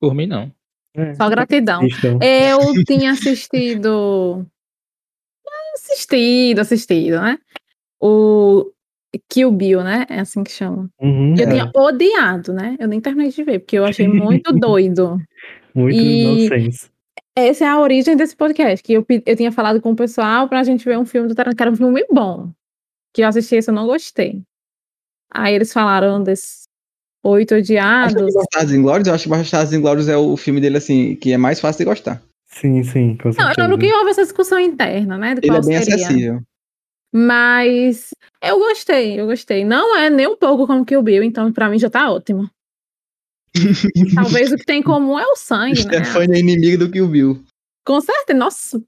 [0.00, 0.50] Por mim, não.
[0.94, 1.82] É, Só gratidão.
[2.20, 4.46] Eu tinha assistido.
[5.74, 7.38] Assistido, assistido, né?
[8.00, 8.72] O
[9.28, 10.06] Kill Bill, né?
[10.08, 10.88] É assim que chama.
[11.00, 12.76] Uhum, Eu é, tinha odiado, né?
[12.80, 15.18] Eu nem terminei de ver, porque eu achei muito doido.
[15.74, 16.90] muito e- nonsense.
[17.36, 20.64] Essa é a origem desse podcast, que eu, eu tinha falado com o pessoal pra
[20.64, 22.50] gente ver um filme do Tarantino, que era um filme bom.
[23.14, 24.42] Que eu assisti esse, eu não gostei.
[25.32, 26.59] Aí eles falaram desses
[27.24, 28.34] oito que odiados.
[28.34, 31.60] Bastardos Inglórios, eu acho que Bastardos Inglórios é o filme dele, assim, que é mais
[31.60, 32.22] fácil de gostar.
[32.46, 33.62] Sim, sim, com Não, eu certeza.
[33.62, 35.32] lembro que houve essa discussão interna, né?
[35.32, 35.94] Ele qual é bem seria.
[35.94, 36.40] acessível.
[37.12, 38.10] Mas
[38.42, 39.64] eu gostei, eu gostei.
[39.64, 42.48] Não é nem um pouco como Kill Bill, então pra mim já tá ótimo.
[44.14, 46.04] Talvez o que tem em comum é o sangue, né?
[46.04, 47.42] Stefania é inimigo do Kill Bill.
[47.84, 48.82] Com certeza, nossa.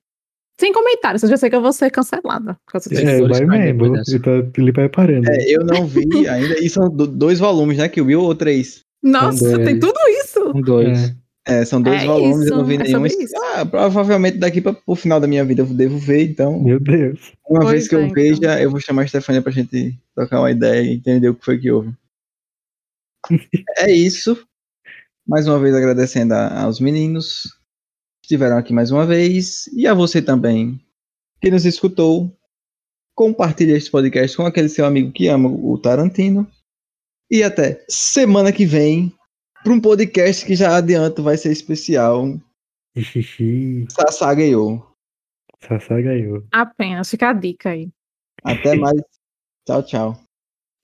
[0.63, 2.57] Sem comentários, eu já sei que eu vou ser cancelada.
[2.93, 3.97] É, vai mesmo.
[3.97, 5.29] Ele tá ele preparando.
[5.29, 6.61] É, eu não vi ainda.
[6.61, 7.89] E são do- dois volumes, né?
[7.89, 8.85] Kill Bill ou três?
[9.03, 9.67] Nossa, dois.
[9.67, 10.53] tem tudo isso.
[10.55, 11.11] Um, dois.
[11.11, 11.23] É.
[11.49, 13.07] É, são dois É volumes, eu não vi isso, é nenhum.
[13.07, 13.35] isso.
[13.57, 16.63] Ah, provavelmente daqui para o final da minha vida eu devo ver, então.
[16.63, 17.33] Meu Deus.
[17.51, 18.15] Uma Pois vez que eu é, então.
[18.15, 21.45] veja, eu vou chamar a Stefania pra gente trocar uma ideia e entender o que
[21.45, 21.93] foi que houve.
[23.79, 24.39] é isso.
[25.27, 27.62] Mais uma vez agradecendo a- aos meninos que
[28.23, 30.81] estiveram aqui mais uma vez e a você também
[31.41, 32.35] que nos escutou.
[33.15, 36.47] Compartilhe este podcast com aquele seu amigo que ama o Tarantino.
[37.31, 39.13] E até semana que vem
[39.63, 42.41] para um podcast que já adianto vai ser especial.
[42.97, 43.87] Xixi.
[43.91, 44.87] Sassá ganhou.
[45.61, 46.45] Sassá ganhou.
[46.53, 47.91] Apenas, fica a dica aí.
[48.43, 49.01] Até mais.
[49.67, 50.13] Tchau, tchau.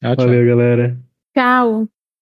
[0.02, 0.26] Tchau, tchau.
[0.26, 0.98] Valeu, galera.
[1.34, 1.88] Tchau.